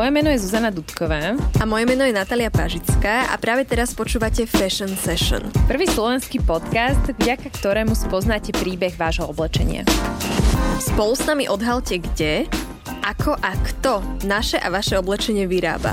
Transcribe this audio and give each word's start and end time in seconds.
Moje 0.00 0.16
meno 0.16 0.32
je 0.32 0.40
Zuzana 0.40 0.72
Dudková. 0.72 1.36
A 1.60 1.68
moje 1.68 1.84
meno 1.84 2.08
je 2.08 2.16
Natalia 2.16 2.48
Pažická 2.48 3.28
a 3.28 3.36
práve 3.36 3.68
teraz 3.68 3.92
počúvate 3.92 4.48
Fashion 4.48 4.88
Session. 4.96 5.44
Prvý 5.68 5.84
slovenský 5.84 6.40
podcast, 6.40 7.04
vďaka 7.20 7.52
ktorému 7.60 7.92
spoznáte 7.92 8.48
príbeh 8.56 8.96
vášho 8.96 9.28
oblečenia. 9.28 9.84
Spolu 10.80 11.12
s 11.12 11.28
nami 11.28 11.52
odhalte 11.52 12.00
kde, 12.00 12.48
ako 13.04 13.36
a 13.44 13.52
kto 13.60 14.00
naše 14.24 14.56
a 14.56 14.72
vaše 14.72 14.96
oblečenie 14.96 15.44
vyrába. 15.44 15.92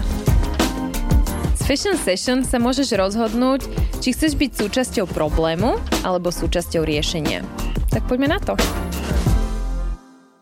S 1.60 1.68
Fashion 1.68 2.00
Session 2.00 2.48
sa 2.48 2.64
môžeš 2.64 2.96
rozhodnúť, 2.96 3.68
či 4.00 4.16
chceš 4.16 4.40
byť 4.40 4.56
súčasťou 4.56 5.12
problému 5.12 5.84
alebo 6.08 6.32
súčasťou 6.32 6.88
riešenia. 6.88 7.44
Tak 7.92 8.08
poďme 8.08 8.32
na 8.32 8.40
to. 8.40 8.56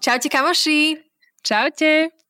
Čaute 0.05 0.29
kamoši! 0.29 1.01
Čaute! 1.41 2.24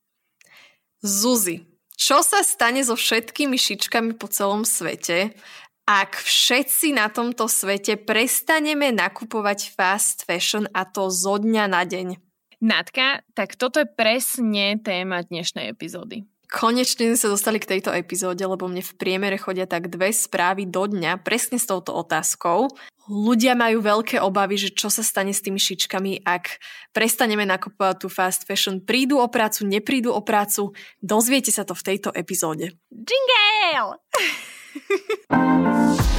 Zuzi, 1.05 1.61
čo 1.93 2.25
sa 2.25 2.41
stane 2.41 2.82
so 2.82 2.97
všetkými 2.97 3.61
šičkami 3.61 4.18
po 4.18 4.25
celom 4.25 4.65
svete, 4.65 5.37
ak 5.86 6.18
všetci 6.18 6.97
na 6.97 7.13
tomto 7.13 7.46
svete 7.46 7.93
prestaneme 7.93 8.89
nakupovať 8.89 9.69
fast 9.69 10.25
fashion 10.25 10.65
a 10.73 10.82
to 10.82 11.13
zo 11.13 11.37
dňa 11.37 11.65
na 11.69 11.86
deň? 11.86 12.18
Natka, 12.57 13.21
tak 13.37 13.54
toto 13.54 13.86
je 13.86 13.87
presne 13.87 14.82
téma 14.82 15.21
dnešnej 15.21 15.69
epizódy. 15.69 16.25
Konečne 16.45 17.13
sme 17.13 17.19
sa 17.19 17.29
dostali 17.31 17.57
k 17.57 17.77
tejto 17.77 17.89
epizóde, 17.93 18.45
lebo 18.45 18.69
mne 18.69 18.85
v 18.85 18.95
priemere 18.97 19.37
chodia 19.37 19.65
tak 19.65 19.89
dve 19.89 20.13
správy 20.13 20.69
do 20.69 20.85
dňa 20.85 21.21
presne 21.25 21.57
s 21.57 21.65
touto 21.65 21.93
otázkou. 21.97 22.69
Ľudia 23.05 23.54
majú 23.54 23.85
veľké 23.85 24.18
obavy, 24.18 24.57
že 24.57 24.73
čo 24.73 24.89
sa 24.89 25.05
stane 25.05 25.29
s 25.29 25.45
tými 25.45 25.61
šičkami, 25.61 26.25
ak 26.25 26.57
prestaneme 26.89 27.45
nakupovať 27.45 27.95
tú 28.01 28.07
fast 28.09 28.49
fashion. 28.49 28.81
Prídu 28.81 29.21
o 29.21 29.29
prácu, 29.29 29.65
neprídu 29.69 30.09
o 30.09 30.25
prácu. 30.25 30.73
Dozviete 31.01 31.54
sa 31.54 31.61
to 31.61 31.77
v 31.77 31.85
tejto 31.85 32.09
epizóde. 32.13 32.73
Jingle! 32.89 34.02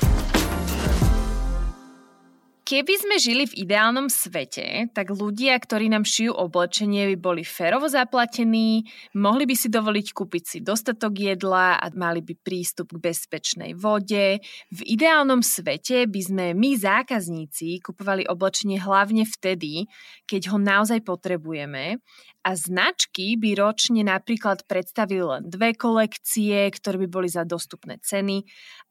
Keby 2.65 2.95
sme 2.97 3.21
žili 3.21 3.45
v 3.45 3.69
ideálnom 3.69 4.09
svete, 4.09 4.89
tak 4.97 5.13
ľudia, 5.13 5.53
ktorí 5.61 5.93
nám 5.93 6.09
šijú 6.09 6.33
oblečenie, 6.33 7.13
by 7.13 7.17
boli 7.21 7.45
férovo 7.45 7.85
zaplatení, 7.93 8.89
mohli 9.13 9.45
by 9.45 9.53
si 9.53 9.69
dovoliť 9.69 10.07
kúpiť 10.17 10.45
si 10.49 10.59
dostatok 10.65 11.13
jedla 11.13 11.77
a 11.77 11.93
mali 11.93 12.25
by 12.25 12.33
prístup 12.41 12.97
k 12.97 13.05
bezpečnej 13.05 13.77
vode. 13.77 14.41
V 14.73 14.81
ideálnom 14.81 15.45
svete 15.45 16.09
by 16.09 16.21
sme 16.25 16.45
my 16.57 16.73
zákazníci 16.73 17.85
kupovali 17.85 18.25
oblečenie 18.25 18.81
hlavne 18.81 19.29
vtedy, 19.29 19.85
keď 20.25 20.49
ho 20.49 20.57
naozaj 20.57 21.05
potrebujeme 21.05 22.01
a 22.45 22.53
značky 22.53 23.41
by 23.41 23.57
ročne 23.57 24.05
napríklad 24.05 24.69
predstavili 24.69 25.25
len 25.25 25.43
dve 25.49 25.73
kolekcie, 25.73 26.69
ktoré 26.69 27.01
by 27.05 27.09
boli 27.09 27.29
za 27.33 27.49
dostupné 27.49 27.97
ceny 28.05 28.45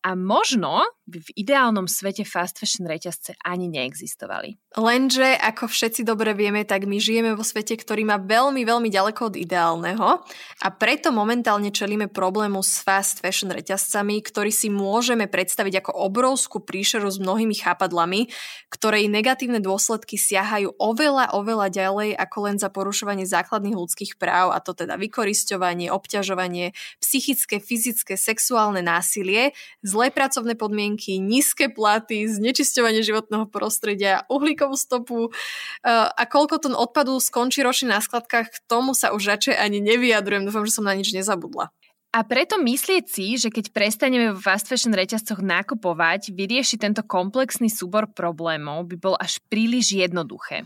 a 0.04 0.18
možno 0.18 0.84
by 1.08 1.20
v 1.20 1.30
ideálnom 1.36 1.88
svete 1.88 2.28
fast 2.28 2.60
fashion 2.60 2.84
reťazce 2.84 3.40
ani 3.46 3.72
neexistovali. 3.72 4.60
Lenže, 4.76 5.38
ako 5.38 5.70
všetci 5.70 6.02
dobre 6.04 6.34
vieme, 6.34 6.66
tak 6.66 6.90
my 6.90 6.98
žijeme 6.98 7.38
vo 7.38 7.46
svete, 7.46 7.78
ktorý 7.78 8.04
má 8.04 8.18
veľmi, 8.20 8.66
veľmi 8.66 8.90
ďaleko 8.90 9.32
od 9.32 9.36
ideálneho 9.38 10.24
a 10.60 10.68
preto 10.74 11.14
momentálne 11.14 11.70
čelíme 11.70 12.10
problému 12.12 12.60
s 12.66 12.82
fast 12.82 13.22
fashion 13.22 13.54
reťazcami, 13.54 14.20
ktorý 14.24 14.52
si 14.52 14.68
môžeme 14.74 15.30
predstaviť 15.30 15.84
ako 15.84 15.92
obrovskú 16.10 16.58
príšeru 16.64 17.08
s 17.08 17.22
mnohými 17.22 17.56
chápadlami, 17.56 18.28
ktorej 18.74 19.08
negatívne 19.08 19.62
dôsledky 19.62 20.18
siahajú 20.18 20.74
oveľa, 20.82 21.38
oveľa 21.38 21.68
ďalej 21.70 22.10
ako 22.18 22.38
len 22.50 22.56
za 22.58 22.74
porušovanie 22.74 23.28
základných 23.44 23.76
ľudských 23.76 24.16
práv, 24.16 24.56
a 24.56 24.64
to 24.64 24.72
teda 24.72 24.96
vykorisťovanie, 24.96 25.92
obťažovanie, 25.92 26.72
psychické, 27.04 27.60
fyzické, 27.60 28.16
sexuálne 28.16 28.80
násilie, 28.80 29.52
zlé 29.84 30.08
pracovné 30.08 30.56
podmienky, 30.56 31.20
nízke 31.20 31.68
platy, 31.68 32.32
znečisťovanie 32.32 33.04
životného 33.04 33.52
prostredia, 33.52 34.24
uhlík 34.32 34.54
uhlíkovú 34.54 34.78
stopu 34.78 35.20
uh, 35.28 36.08
a 36.14 36.24
koľko 36.30 36.62
tón 36.62 36.76
odpadu 36.78 37.18
skončí 37.18 37.66
ročne 37.66 37.98
na 37.98 38.00
skladkách, 38.00 38.54
k 38.54 38.58
tomu 38.70 38.94
sa 38.94 39.10
už 39.10 39.26
radšej 39.26 39.56
ani 39.58 39.82
nevyjadrujem. 39.82 40.46
Dúfam, 40.46 40.64
že 40.70 40.78
som 40.78 40.86
na 40.86 40.94
nič 40.94 41.10
nezabudla. 41.10 41.74
A 42.14 42.22
preto 42.22 42.62
myslieť 42.62 43.06
si, 43.10 43.42
že 43.42 43.50
keď 43.50 43.74
prestaneme 43.74 44.30
v 44.30 44.38
fast 44.38 44.70
fashion 44.70 44.94
reťazcoch 44.94 45.42
nakupovať, 45.42 46.30
vyrieši 46.30 46.78
tento 46.78 47.02
komplexný 47.02 47.74
súbor 47.74 48.06
problémov, 48.14 48.86
by 48.86 48.96
bol 49.02 49.16
až 49.18 49.42
príliš 49.50 49.98
jednoduché. 49.98 50.62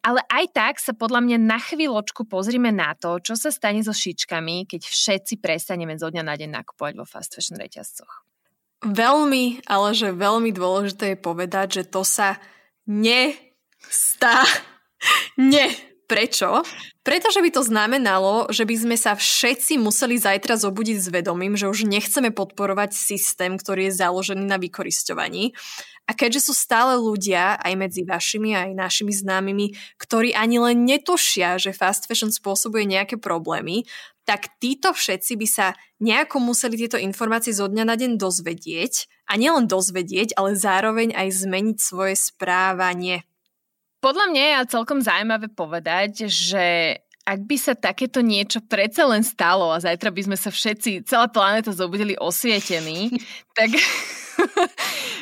Ale 0.00 0.24
aj 0.32 0.44
tak 0.56 0.74
sa 0.80 0.96
podľa 0.96 1.20
mňa 1.20 1.36
na 1.36 1.60
chvíľočku 1.60 2.24
pozrime 2.24 2.72
na 2.72 2.96
to, 2.96 3.20
čo 3.20 3.36
sa 3.36 3.52
stane 3.52 3.84
so 3.84 3.92
šičkami, 3.92 4.64
keď 4.64 4.88
všetci 4.88 5.44
prestaneme 5.44 6.00
zo 6.00 6.08
dňa 6.08 6.24
na 6.24 6.32
deň 6.40 6.48
nakupovať 6.64 6.92
vo 6.96 7.04
fast 7.04 7.36
fashion 7.36 7.60
reťazcoch. 7.60 8.24
Veľmi, 8.80 9.60
ale 9.68 9.92
že 9.92 10.16
veľmi 10.16 10.48
dôležité 10.56 11.12
je 11.12 11.18
povedať, 11.20 11.66
že 11.76 11.92
to 11.92 12.00
sa 12.08 12.40
Nestá. 12.88 14.40
Nie. 15.36 15.89
Prečo? 16.10 16.66
Pretože 17.06 17.38
by 17.38 17.50
to 17.54 17.62
znamenalo, 17.62 18.50
že 18.50 18.66
by 18.66 18.74
sme 18.74 18.96
sa 18.98 19.14
všetci 19.14 19.78
museli 19.78 20.18
zajtra 20.18 20.58
zobudiť 20.58 20.98
s 20.98 21.06
vedomím, 21.06 21.54
že 21.54 21.70
už 21.70 21.86
nechceme 21.86 22.34
podporovať 22.34 22.90
systém, 22.98 23.54
ktorý 23.54 23.86
je 23.88 24.02
založený 24.02 24.42
na 24.42 24.58
vykoristovaní. 24.58 25.54
A 26.10 26.18
keďže 26.18 26.50
sú 26.50 26.52
stále 26.58 26.98
ľudia, 26.98 27.54
aj 27.62 27.74
medzi 27.78 28.02
vašimi, 28.02 28.58
aj 28.58 28.74
našimi 28.74 29.14
známymi, 29.14 29.78
ktorí 30.02 30.34
ani 30.34 30.58
len 30.58 30.82
netušia, 30.82 31.62
že 31.62 31.70
fast 31.70 32.10
fashion 32.10 32.34
spôsobuje 32.34 32.90
nejaké 32.90 33.14
problémy, 33.14 33.86
tak 34.26 34.50
títo 34.58 34.90
všetci 34.90 35.38
by 35.38 35.46
sa 35.46 35.78
nejako 36.02 36.42
museli 36.42 36.74
tieto 36.74 36.98
informácie 36.98 37.54
zo 37.54 37.70
dňa 37.70 37.86
na 37.86 37.94
deň 37.94 38.18
dozvedieť 38.18 39.06
a 39.30 39.38
nielen 39.38 39.70
dozvedieť, 39.70 40.34
ale 40.34 40.58
zároveň 40.58 41.14
aj 41.14 41.46
zmeniť 41.46 41.78
svoje 41.78 42.18
správanie. 42.18 43.29
Podľa 44.00 44.24
mňa 44.32 44.42
je 44.42 44.72
celkom 44.72 45.04
zaujímavé 45.04 45.52
povedať, 45.52 46.24
že 46.24 46.96
ak 47.28 47.40
by 47.44 47.56
sa 47.60 47.76
takéto 47.76 48.24
niečo 48.24 48.64
predsa 48.64 49.04
len 49.06 49.20
stalo 49.20 49.70
a 49.70 49.78
zajtra 49.78 50.08
by 50.10 50.22
sme 50.24 50.36
sa 50.40 50.50
všetci, 50.50 51.04
celá 51.04 51.28
planéta 51.28 51.70
zobudili 51.70 52.16
osvietení, 52.16 53.12
tak 53.58 53.70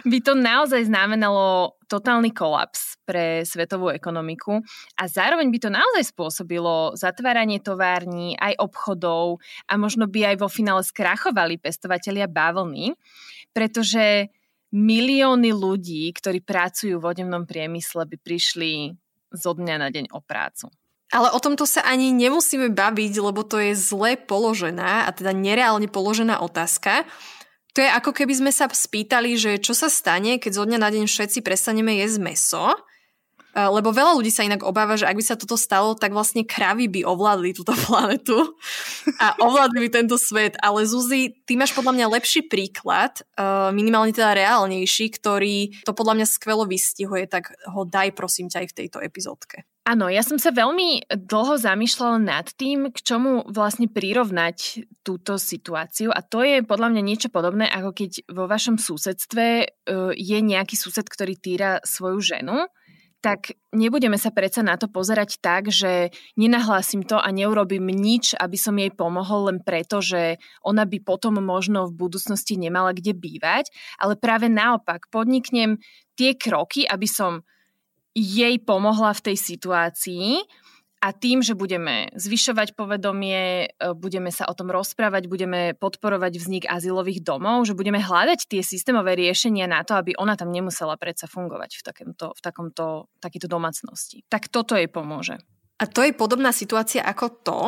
by 0.06 0.18
to 0.22 0.38
naozaj 0.38 0.86
znamenalo 0.86 1.74
totálny 1.90 2.30
kolaps 2.30 2.94
pre 3.02 3.42
svetovú 3.42 3.90
ekonomiku 3.90 4.62
a 4.94 5.02
zároveň 5.10 5.50
by 5.50 5.58
to 5.58 5.70
naozaj 5.74 6.04
spôsobilo 6.14 6.94
zatváranie 6.94 7.58
tovární, 7.58 8.38
aj 8.38 8.62
obchodov 8.62 9.42
a 9.66 9.74
možno 9.74 10.06
by 10.06 10.32
aj 10.32 10.36
vo 10.38 10.48
finále 10.48 10.86
skrachovali 10.86 11.58
pestovateľia 11.58 12.30
bavlny 12.30 12.94
pretože 13.58 14.30
milióny 14.74 15.50
ľudí, 15.54 16.12
ktorí 16.12 16.44
pracujú 16.44 17.00
v 17.00 17.08
odevnom 17.08 17.48
priemysle, 17.48 18.04
by 18.04 18.16
prišli 18.20 18.96
zo 19.32 19.52
dňa 19.56 19.76
na 19.80 19.88
deň 19.88 20.12
o 20.12 20.20
prácu. 20.20 20.68
Ale 21.08 21.32
o 21.32 21.40
tomto 21.40 21.64
sa 21.64 21.80
ani 21.88 22.12
nemusíme 22.12 22.68
baviť, 22.68 23.12
lebo 23.16 23.40
to 23.40 23.56
je 23.56 23.72
zle 23.72 24.20
položená 24.28 25.08
a 25.08 25.10
teda 25.16 25.32
nereálne 25.32 25.88
položená 25.88 26.44
otázka. 26.44 27.08
To 27.72 27.80
je 27.80 27.88
ako 27.88 28.12
keby 28.12 28.34
sme 28.36 28.52
sa 28.52 28.68
spýtali, 28.68 29.40
že 29.40 29.56
čo 29.56 29.72
sa 29.72 29.88
stane, 29.88 30.36
keď 30.36 30.52
zo 30.52 30.64
dňa 30.68 30.78
na 30.80 30.92
deň 30.92 31.08
všetci 31.08 31.40
prestaneme 31.40 31.96
jesť 31.96 32.18
meso 32.20 32.64
lebo 33.66 33.90
veľa 33.90 34.14
ľudí 34.14 34.30
sa 34.30 34.46
inak 34.46 34.62
obáva, 34.62 34.94
že 34.94 35.10
ak 35.10 35.18
by 35.18 35.24
sa 35.26 35.34
toto 35.34 35.58
stalo, 35.58 35.98
tak 35.98 36.14
vlastne 36.14 36.46
kravy 36.46 36.86
by 36.86 37.02
ovládli 37.02 37.50
túto 37.56 37.74
planetu 37.88 38.54
a 39.18 39.34
ovládli 39.42 39.88
by 39.88 39.90
tento 39.90 40.14
svet. 40.14 40.54
Ale 40.62 40.86
Zuzi, 40.86 41.34
ty 41.42 41.58
máš 41.58 41.74
podľa 41.74 41.98
mňa 41.98 42.06
lepší 42.14 42.46
príklad, 42.46 43.18
minimálne 43.74 44.14
teda 44.14 44.38
reálnejší, 44.38 45.18
ktorý 45.18 45.82
to 45.82 45.90
podľa 45.90 46.22
mňa 46.22 46.26
skvelo 46.30 46.64
vystihuje, 46.70 47.26
tak 47.26 47.50
ho 47.66 47.82
daj 47.82 48.14
prosím 48.14 48.46
ťa 48.46 48.62
aj 48.62 48.68
v 48.70 48.76
tejto 48.84 48.98
epizódke. 49.02 49.66
Áno, 49.88 50.12
ja 50.12 50.20
som 50.20 50.36
sa 50.36 50.52
veľmi 50.52 51.08
dlho 51.08 51.56
zamýšľala 51.56 52.20
nad 52.20 52.44
tým, 52.52 52.92
k 52.92 52.98
čomu 53.00 53.48
vlastne 53.48 53.88
prirovnať 53.88 54.84
túto 55.00 55.40
situáciu 55.40 56.12
a 56.12 56.20
to 56.20 56.44
je 56.44 56.60
podľa 56.60 56.92
mňa 56.92 57.02
niečo 57.08 57.28
podobné, 57.32 57.64
ako 57.72 57.96
keď 57.96 58.28
vo 58.28 58.44
vašom 58.44 58.76
susedstve 58.76 59.44
e, 59.48 59.66
je 60.12 60.38
nejaký 60.44 60.76
sused, 60.76 61.08
ktorý 61.08 61.40
týra 61.40 61.80
svoju 61.88 62.20
ženu 62.20 62.68
tak 63.18 63.58
nebudeme 63.74 64.14
sa 64.14 64.30
predsa 64.30 64.62
na 64.62 64.78
to 64.78 64.86
pozerať 64.86 65.42
tak, 65.42 65.74
že 65.74 66.14
nenahlásim 66.38 67.02
to 67.02 67.18
a 67.18 67.26
neurobím 67.34 67.90
nič, 67.90 68.38
aby 68.38 68.54
som 68.54 68.78
jej 68.78 68.94
pomohol 68.94 69.50
len 69.50 69.58
preto, 69.58 69.98
že 69.98 70.38
ona 70.62 70.86
by 70.86 71.02
potom 71.02 71.42
možno 71.42 71.90
v 71.90 71.98
budúcnosti 71.98 72.54
nemala 72.54 72.94
kde 72.94 73.18
bývať, 73.18 73.74
ale 73.98 74.14
práve 74.14 74.46
naopak 74.46 75.10
podniknem 75.10 75.82
tie 76.14 76.38
kroky, 76.38 76.86
aby 76.86 77.10
som 77.10 77.42
jej 78.14 78.58
pomohla 78.62 79.14
v 79.14 79.24
tej 79.30 79.36
situácii 79.36 80.42
a 80.98 81.14
tým, 81.14 81.46
že 81.46 81.54
budeme 81.54 82.10
zvyšovať 82.18 82.74
povedomie, 82.74 83.70
e, 83.70 83.94
budeme 83.94 84.34
sa 84.34 84.50
o 84.50 84.54
tom 84.54 84.74
rozprávať, 84.74 85.30
budeme 85.30 85.78
podporovať 85.78 86.32
vznik 86.42 86.64
azylových 86.66 87.22
domov, 87.22 87.70
že 87.70 87.78
budeme 87.78 88.02
hľadať 88.02 88.50
tie 88.50 88.62
systémové 88.66 89.14
riešenia 89.14 89.70
na 89.70 89.86
to, 89.86 89.94
aby 89.94 90.18
ona 90.18 90.34
tam 90.34 90.50
nemusela 90.50 90.98
predsa 90.98 91.30
fungovať 91.30 91.78
v, 91.78 91.82
takomto, 91.86 92.26
v 92.34 92.40
takomto, 92.42 92.86
takýto 93.22 93.46
domácnosti. 93.46 94.26
Tak 94.26 94.50
toto 94.50 94.74
jej 94.74 94.90
pomôže. 94.90 95.38
A 95.78 95.86
to 95.86 96.02
je 96.02 96.10
podobná 96.10 96.50
situácia 96.50 97.06
ako 97.06 97.26
to, 97.46 97.60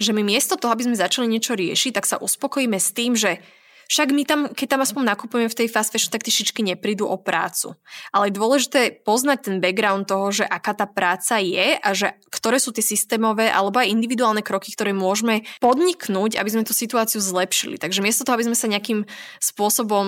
Že 0.00 0.16
my 0.16 0.24
miesto 0.24 0.56
toho, 0.56 0.72
aby 0.72 0.88
sme 0.88 0.96
začali 0.96 1.28
niečo 1.28 1.52
riešiť, 1.52 1.92
tak 1.92 2.08
sa 2.08 2.16
uspokojíme 2.16 2.80
s 2.80 2.96
tým, 2.96 3.12
že 3.12 3.44
však 3.90 4.14
my 4.14 4.22
tam, 4.22 4.40
keď 4.54 4.78
tam 4.78 4.80
aspoň 4.86 5.02
nakupujeme 5.02 5.50
v 5.50 5.58
tej 5.58 5.66
fast 5.66 5.90
fashion, 5.90 6.14
tak 6.14 6.22
tie 6.22 6.30
šičky 6.30 6.62
neprídu 6.62 7.10
o 7.10 7.18
prácu. 7.18 7.74
Ale 8.14 8.30
je 8.30 8.38
dôležité 8.38 8.80
poznať 9.02 9.50
ten 9.50 9.56
background 9.58 10.06
toho, 10.06 10.30
že 10.30 10.46
aká 10.46 10.78
tá 10.78 10.86
práca 10.86 11.42
je 11.42 11.74
a 11.74 11.90
že 11.90 12.14
ktoré 12.30 12.62
sú 12.62 12.70
tie 12.70 12.86
systémové 12.86 13.50
alebo 13.50 13.82
aj 13.82 13.90
individuálne 13.90 14.46
kroky, 14.46 14.70
ktoré 14.70 14.94
môžeme 14.94 15.42
podniknúť, 15.58 16.38
aby 16.38 16.50
sme 16.54 16.62
tú 16.62 16.70
situáciu 16.70 17.18
zlepšili. 17.18 17.82
Takže 17.82 17.98
miesto 17.98 18.22
toho, 18.22 18.38
aby 18.38 18.46
sme 18.46 18.54
sa 18.54 18.70
nejakým 18.70 19.10
spôsobom 19.42 20.06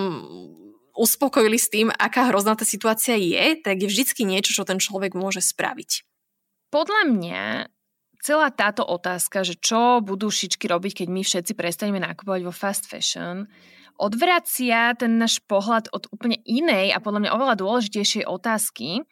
uspokojili 0.95 1.59
s 1.59 1.67
tým, 1.67 1.91
aká 1.91 2.31
hrozná 2.31 2.55
tá 2.55 2.63
situácia 2.63 3.19
je, 3.19 3.59
tak 3.59 3.83
je 3.83 3.91
vždycky 3.91 4.23
niečo, 4.23 4.55
čo 4.55 4.63
ten 4.63 4.79
človek 4.79 5.19
môže 5.19 5.43
spraviť. 5.43 6.07
Podľa 6.71 7.03
mňa 7.11 7.43
celá 8.23 8.49
táto 8.55 8.87
otázka, 8.87 9.43
že 9.43 9.59
čo 9.59 9.99
budú 9.99 10.31
šičky 10.31 10.71
robiť, 10.71 11.05
keď 11.05 11.09
my 11.11 11.23
všetci 11.27 11.53
prestaneme 11.59 11.99
nakupovať 11.99 12.41
vo 12.47 12.55
fast 12.55 12.87
fashion, 12.87 13.51
odvracia 13.99 14.95
ten 14.95 15.19
náš 15.19 15.43
pohľad 15.45 15.91
od 15.91 16.07
úplne 16.15 16.39
inej 16.47 16.95
a 16.95 17.03
podľa 17.03 17.27
mňa 17.27 17.35
oveľa 17.35 17.55
dôležitejšej 17.59 18.25
otázky, 18.31 19.03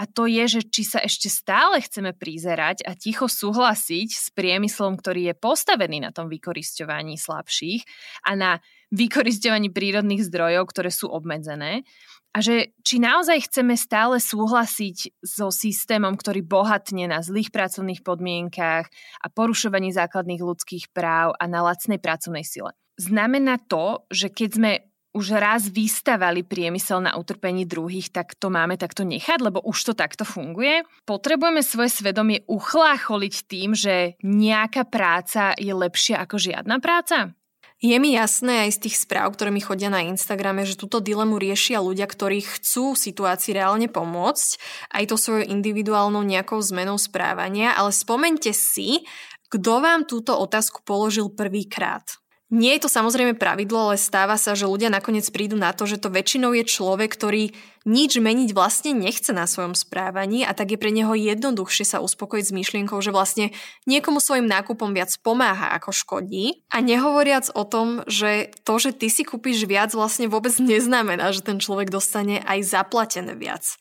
a 0.00 0.08
to 0.08 0.24
je, 0.24 0.44
že 0.48 0.60
či 0.72 0.82
sa 0.88 1.04
ešte 1.04 1.28
stále 1.28 1.76
chceme 1.84 2.16
prizerať 2.16 2.80
a 2.88 2.96
ticho 2.96 3.28
súhlasiť 3.28 4.08
s 4.08 4.32
priemyslom, 4.32 4.96
ktorý 4.96 5.28
je 5.28 5.34
postavený 5.36 6.00
na 6.00 6.08
tom 6.08 6.32
vykoristovaní 6.32 7.20
slabších 7.20 7.84
a 8.24 8.32
na 8.32 8.50
vykoristovaní 8.96 9.68
prírodných 9.68 10.24
zdrojov, 10.24 10.72
ktoré 10.72 10.88
sú 10.88 11.12
obmedzené, 11.12 11.84
a 12.30 12.38
že 12.38 12.70
či 12.86 13.02
naozaj 13.02 13.50
chceme 13.50 13.74
stále 13.74 14.22
súhlasiť 14.22 15.18
so 15.18 15.50
systémom, 15.50 16.14
ktorý 16.14 16.46
bohatne 16.46 17.10
na 17.10 17.26
zlých 17.26 17.50
pracovných 17.50 18.06
podmienkách 18.06 18.86
a 19.22 19.26
porušovaní 19.30 19.90
základných 19.90 20.42
ľudských 20.42 20.94
práv 20.94 21.34
a 21.34 21.44
na 21.50 21.66
lacnej 21.66 21.98
pracovnej 21.98 22.46
sile. 22.46 22.70
Znamená 23.00 23.58
to, 23.66 24.06
že 24.12 24.30
keď 24.30 24.50
sme 24.54 24.72
už 25.10 25.42
raz 25.42 25.66
vystavali 25.66 26.46
priemysel 26.46 27.02
na 27.02 27.18
utrpení 27.18 27.66
druhých, 27.66 28.14
tak 28.14 28.38
to 28.38 28.46
máme 28.46 28.78
takto 28.78 29.02
nechať, 29.02 29.42
lebo 29.42 29.58
už 29.66 29.90
to 29.90 29.92
takto 29.98 30.22
funguje. 30.22 30.86
Potrebujeme 31.02 31.66
svoje 31.66 31.90
svedomie 31.90 32.46
uchlácholiť 32.46 33.34
tým, 33.50 33.74
že 33.74 34.14
nejaká 34.22 34.86
práca 34.86 35.50
je 35.58 35.74
lepšia 35.74 36.22
ako 36.22 36.38
žiadna 36.38 36.78
práca? 36.78 37.34
Je 37.80 37.96
mi 37.96 38.12
jasné 38.12 38.68
aj 38.68 38.76
z 38.76 38.78
tých 38.84 38.96
správ, 39.08 39.32
ktoré 39.32 39.48
mi 39.48 39.64
chodia 39.64 39.88
na 39.88 40.04
Instagrame, 40.04 40.68
že 40.68 40.76
túto 40.76 41.00
dilemu 41.00 41.40
riešia 41.40 41.80
ľudia, 41.80 42.04
ktorí 42.04 42.44
chcú 42.44 42.92
situácii 42.92 43.56
reálne 43.56 43.88
pomôcť, 43.88 44.60
aj 44.92 45.04
to 45.08 45.16
svojou 45.16 45.48
individuálnou 45.48 46.20
nejakou 46.20 46.60
zmenou 46.60 47.00
správania, 47.00 47.72
ale 47.72 47.96
spomente 47.96 48.52
si, 48.52 49.00
kto 49.48 49.80
vám 49.80 50.04
túto 50.04 50.36
otázku 50.36 50.84
položil 50.84 51.32
prvýkrát. 51.32 52.04
Nie 52.50 52.74
je 52.74 52.82
to 52.82 52.90
samozrejme 52.90 53.38
pravidlo, 53.38 53.78
ale 53.78 53.96
stáva 53.96 54.34
sa, 54.34 54.58
že 54.58 54.66
ľudia 54.66 54.90
nakoniec 54.90 55.22
prídu 55.30 55.54
na 55.54 55.70
to, 55.70 55.86
že 55.86 56.02
to 56.02 56.10
väčšinou 56.10 56.50
je 56.58 56.66
človek, 56.66 57.14
ktorý 57.14 57.54
nič 57.86 58.18
meniť 58.18 58.50
vlastne 58.50 58.90
nechce 58.90 59.30
na 59.30 59.46
svojom 59.46 59.78
správaní 59.78 60.42
a 60.42 60.50
tak 60.50 60.74
je 60.74 60.82
pre 60.82 60.90
neho 60.90 61.14
jednoduchšie 61.14 61.86
sa 61.86 62.02
uspokojiť 62.02 62.44
s 62.50 62.56
myšlienkou, 62.58 62.98
že 62.98 63.14
vlastne 63.14 63.54
niekomu 63.86 64.18
svojim 64.18 64.50
nákupom 64.50 64.90
viac 64.90 65.14
pomáha 65.22 65.70
ako 65.78 65.94
škodí. 65.94 66.66
A 66.74 66.82
nehovoriac 66.82 67.54
o 67.54 67.62
tom, 67.62 68.02
že 68.10 68.50
to, 68.66 68.82
že 68.82 68.98
ty 68.98 69.06
si 69.14 69.22
kúpiš 69.22 69.70
viac 69.70 69.94
vlastne 69.94 70.26
vôbec 70.26 70.58
neznamená, 70.58 71.30
že 71.30 71.46
ten 71.46 71.62
človek 71.62 71.86
dostane 71.86 72.42
aj 72.42 72.66
zaplatené 72.66 73.38
viac. 73.38 73.78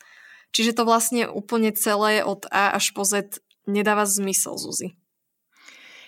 Čiže 0.54 0.78
to 0.78 0.86
vlastne 0.86 1.26
úplne 1.26 1.74
celé 1.74 2.22
od 2.22 2.46
A 2.54 2.78
až 2.78 2.94
po 2.94 3.02
Z 3.02 3.42
nedáva 3.66 4.06
zmysel, 4.06 4.62
Zuzi. 4.62 4.94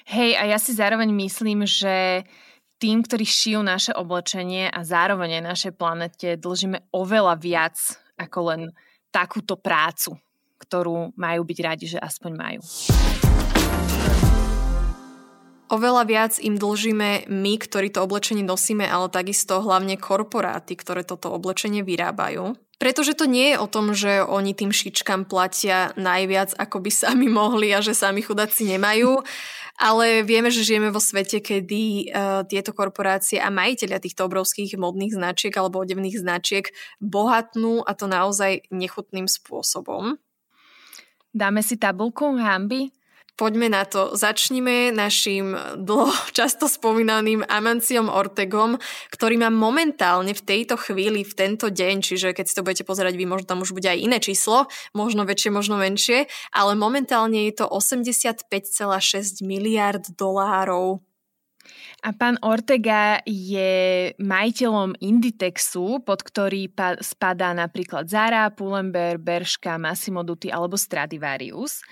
Hej, 0.05 0.37
a 0.37 0.45
ja 0.45 0.57
si 0.61 0.77
zároveň 0.77 1.09
myslím, 1.13 1.65
že 1.65 2.25
tým, 2.81 3.05
ktorí 3.05 3.21
šijú 3.21 3.61
naše 3.61 3.93
oblečenie 3.93 4.65
a 4.65 4.81
zároveň 4.81 5.37
aj 5.37 5.43
našej 5.45 5.73
planete 5.77 6.33
dlžíme 6.41 6.89
oveľa 6.89 7.37
viac 7.37 7.77
ako 8.17 8.39
len 8.49 8.61
takúto 9.13 9.53
prácu, 9.53 10.17
ktorú 10.57 11.13
majú 11.13 11.41
byť 11.45 11.59
radi, 11.61 11.85
že 11.85 12.01
aspoň 12.01 12.31
majú. 12.33 12.61
Oveľa 15.71 16.03
viac 16.03 16.33
im 16.41 16.59
dlžíme 16.59 17.31
my, 17.31 17.53
ktorí 17.61 17.93
to 17.93 18.03
oblečenie 18.03 18.43
nosíme, 18.43 18.83
ale 18.83 19.07
takisto 19.07 19.63
hlavne 19.63 19.95
korporáty, 19.95 20.75
ktoré 20.75 21.05
toto 21.05 21.31
oblečenie 21.31 21.85
vyrábajú. 21.85 22.57
Pretože 22.81 23.13
to 23.13 23.29
nie 23.29 23.53
je 23.53 23.61
o 23.61 23.69
tom, 23.69 23.93
že 23.93 24.25
oni 24.25 24.57
tým 24.57 24.73
šičkám 24.73 25.29
platia 25.29 25.93
najviac, 25.93 26.57
ako 26.57 26.81
by 26.81 26.89
sami 26.89 27.29
mohli 27.29 27.69
a 27.77 27.79
že 27.85 27.93
sami 27.93 28.25
chudáci 28.25 28.65
nemajú, 28.65 29.21
ale 29.77 30.25
vieme, 30.25 30.49
že 30.49 30.65
žijeme 30.65 30.89
vo 30.89 30.97
svete, 30.97 31.45
kedy 31.45 32.09
uh, 32.09 32.41
tieto 32.49 32.73
korporácie 32.73 33.37
a 33.37 33.53
majiteľia 33.53 34.01
týchto 34.01 34.25
obrovských 34.25 34.81
modných 34.81 35.13
značiek 35.13 35.53
alebo 35.53 35.85
odevných 35.85 36.17
značiek 36.17 36.73
bohatnú 36.97 37.85
a 37.85 37.93
to 37.93 38.09
naozaj 38.09 38.65
nechutným 38.73 39.29
spôsobom. 39.29 40.17
Dáme 41.29 41.61
si 41.61 41.77
tabulku 41.77 42.33
hamby? 42.33 42.89
Poďme 43.39 43.73
na 43.73 43.87
to. 43.89 44.13
Začnime 44.13 44.93
našim 44.93 45.57
dlho 45.79 46.13
často 46.37 46.69
spomínaným 46.69 47.41
Amanciom 47.47 48.11
Ortegom, 48.11 48.77
ktorý 49.09 49.41
má 49.41 49.49
momentálne 49.49 50.35
v 50.35 50.45
tejto 50.45 50.77
chvíli, 50.77 51.25
v 51.25 51.33
tento 51.33 51.73
deň, 51.73 51.95
čiže 52.05 52.37
keď 52.37 52.45
si 52.45 52.53
to 52.53 52.61
budete 52.61 52.85
pozerať 52.85 53.17
vy, 53.17 53.25
možno 53.25 53.49
tam 53.49 53.63
už 53.65 53.73
bude 53.73 53.89
aj 53.89 53.97
iné 53.97 54.21
číslo, 54.21 54.69
možno 54.93 55.25
väčšie, 55.25 55.49
možno 55.49 55.81
menšie, 55.81 56.29
ale 56.53 56.77
momentálne 56.77 57.49
je 57.49 57.63
to 57.63 57.65
85,6 57.65 59.41
miliard 59.41 60.05
dolárov. 60.13 61.01
A 62.01 62.17
pán 62.17 62.41
Ortega 62.41 63.21
je 63.29 64.09
majiteľom 64.17 64.97
Inditexu, 65.05 66.01
pod 66.01 66.25
ktorý 66.25 66.65
pa- 66.73 66.97
spadá 66.97 67.53
napríklad 67.53 68.09
Zara, 68.09 68.49
Pull&Bear, 68.49 69.21
Bershka, 69.21 69.77
Massimo 69.77 70.25
Dutti 70.25 70.49
alebo 70.49 70.81
Stradivarius. 70.81 71.85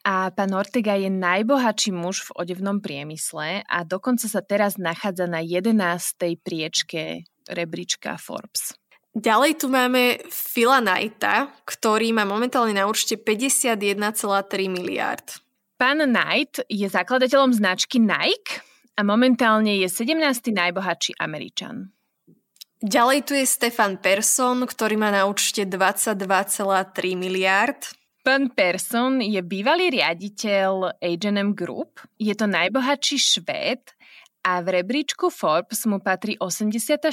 A 0.00 0.32
pán 0.32 0.56
Ortega 0.56 0.96
je 0.96 1.12
najbohatší 1.12 1.92
muž 1.92 2.24
v 2.32 2.40
odevnom 2.40 2.80
priemysle 2.80 3.60
a 3.68 3.78
dokonca 3.84 4.24
sa 4.32 4.40
teraz 4.40 4.80
nachádza 4.80 5.28
na 5.28 5.44
11. 5.44 6.40
priečke 6.40 7.28
rebríčka 7.44 8.16
Forbes. 8.16 8.72
Ďalej 9.10 9.60
tu 9.60 9.66
máme 9.68 10.22
Phila 10.30 10.78
Knighta, 10.80 11.50
ktorý 11.66 12.14
má 12.14 12.22
momentálne 12.22 12.72
na 12.72 12.86
účte 12.86 13.18
51,3 13.18 14.70
miliard. 14.70 15.26
Pán 15.74 15.98
Knight 16.00 16.62
je 16.70 16.86
zakladateľom 16.86 17.52
značky 17.52 17.98
Nike 17.98 18.62
a 18.94 19.02
momentálne 19.02 19.82
je 19.82 19.88
17. 19.90 20.54
najbohatší 20.54 21.18
Američan. 21.18 21.90
Ďalej 22.80 23.18
tu 23.28 23.32
je 23.36 23.44
Stefan 23.44 24.00
Persson, 24.00 24.64
ktorý 24.64 24.96
má 24.96 25.12
na 25.12 25.28
účte 25.28 25.68
22,3 25.68 26.16
miliard. 27.12 27.80
Pán 28.30 28.46
Persson 28.54 29.18
je 29.18 29.42
bývalý 29.42 29.90
riaditeľ 29.90 31.02
H&M 31.02 31.50
Group, 31.50 31.98
je 32.14 32.30
to 32.30 32.46
najbohatší 32.46 33.18
švéd 33.18 33.90
a 34.46 34.62
v 34.62 34.66
rebríčku 34.70 35.34
Forbes 35.34 35.82
mu 35.90 35.98
patrí 35.98 36.38
84. 36.38 37.10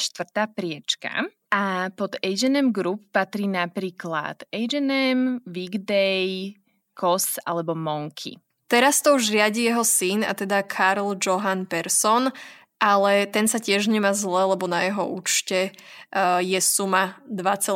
priečka 0.54 1.26
a 1.50 1.90
pod 1.90 2.22
H&M 2.22 2.70
Group 2.70 3.10
patrí 3.10 3.50
napríklad 3.50 4.46
H&M, 4.54 5.42
Weekday, 5.50 6.54
COS 6.94 7.42
alebo 7.50 7.74
Monkey. 7.74 8.38
Teraz 8.70 9.02
to 9.02 9.18
už 9.18 9.34
riadi 9.34 9.74
jeho 9.74 9.82
syn, 9.82 10.22
a 10.22 10.38
teda 10.38 10.62
Karl 10.70 11.18
Johan 11.18 11.66
Persson, 11.66 12.30
ale 12.78 13.26
ten 13.26 13.50
sa 13.50 13.58
tiež 13.58 13.90
nemá 13.90 14.14
zle, 14.14 14.54
lebo 14.54 14.70
na 14.70 14.86
jeho 14.86 15.10
účte 15.10 15.74
uh, 16.14 16.38
je 16.46 16.62
suma 16.62 17.18
2,4 17.26 17.74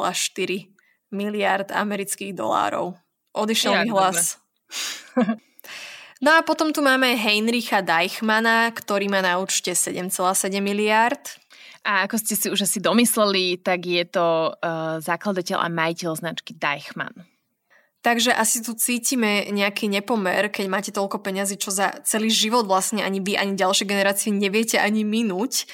miliard 1.09 1.73
amerických 1.73 2.37
dolárov. 2.37 3.01
Odišiel 3.31 3.87
mi 3.87 3.89
hlas. 3.91 4.37
no 6.25 6.29
a 6.35 6.39
potom 6.43 6.75
tu 6.75 6.83
máme 6.83 7.15
Heinricha 7.15 7.79
Deichmana, 7.79 8.71
ktorý 8.71 9.07
má 9.07 9.23
na 9.23 9.39
účte 9.39 9.71
7,7 9.71 10.11
miliard. 10.59 11.21
A 11.81 12.05
ako 12.05 12.15
ste 12.21 12.37
si 12.37 12.47
už 12.53 12.69
asi 12.69 12.77
domysleli, 12.77 13.57
tak 13.57 13.89
je 13.89 14.05
to 14.05 14.53
uh, 14.53 15.01
zakladateľ 15.01 15.65
a 15.65 15.67
majiteľ 15.67 16.11
značky 16.13 16.53
Deichmann. 16.53 17.25
Takže 18.01 18.33
asi 18.33 18.65
tu 18.65 18.73
cítime 18.73 19.45
nejaký 19.53 19.85
nepomer, 19.85 20.49
keď 20.49 20.65
máte 20.65 20.91
toľko 20.93 21.21
peňazí, 21.21 21.61
čo 21.61 21.69
za 21.69 22.01
celý 22.01 22.33
život 22.33 22.65
vlastne 22.65 23.05
ani 23.05 23.21
vy, 23.21 23.37
ani 23.37 23.53
ďalšie 23.53 23.85
generácie 23.85 24.33
neviete 24.33 24.81
ani 24.81 25.05
minúť. 25.05 25.69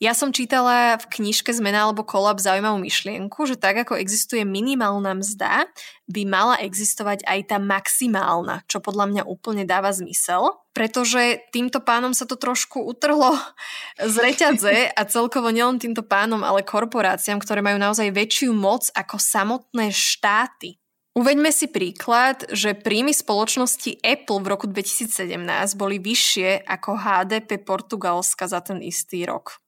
Ja 0.00 0.16
som 0.16 0.32
čítala 0.32 0.96
v 0.96 1.04
knižke 1.20 1.52
Zmena 1.52 1.88
alebo 1.88 2.06
kolab 2.06 2.40
zaujímavú 2.40 2.80
myšlienku, 2.80 3.44
že 3.44 3.60
tak 3.60 3.84
ako 3.84 3.98
existuje 3.98 4.46
minimálna 4.46 5.18
mzda, 5.18 5.68
by 6.08 6.22
mala 6.28 6.56
existovať 6.60 7.24
aj 7.24 7.40
tá 7.48 7.56
maximálna, 7.60 8.64
čo 8.68 8.80
podľa 8.80 9.08
mňa 9.08 9.22
úplne 9.28 9.64
dáva 9.64 9.92
zmysel, 9.92 10.60
pretože 10.72 11.40
týmto 11.52 11.80
pánom 11.80 12.16
sa 12.16 12.24
to 12.24 12.36
trošku 12.36 12.80
utrhlo 12.84 13.36
z 14.12 14.14
reťadze 14.20 14.92
a 14.92 15.02
celkovo 15.04 15.52
nielen 15.52 15.80
týmto 15.80 16.04
pánom, 16.04 16.40
ale 16.44 16.64
korporáciám, 16.64 17.40
ktoré 17.40 17.60
majú 17.60 17.76
naozaj 17.80 18.12
väčšiu 18.12 18.52
moc 18.52 18.88
ako 18.96 19.16
samotné 19.20 19.92
štáty. 19.92 20.82
Uveďme 21.12 21.52
si 21.52 21.68
príklad, 21.68 22.48
že 22.48 22.72
príjmy 22.72 23.12
spoločnosti 23.12 24.00
Apple 24.00 24.40
v 24.40 24.48
roku 24.48 24.64
2017 24.64 25.36
boli 25.76 26.00
vyššie 26.00 26.64
ako 26.64 26.96
HDP 26.96 27.60
Portugalska 27.60 28.48
za 28.48 28.64
ten 28.64 28.80
istý 28.80 29.28
rok. 29.28 29.61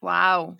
Wow. 0.00 0.56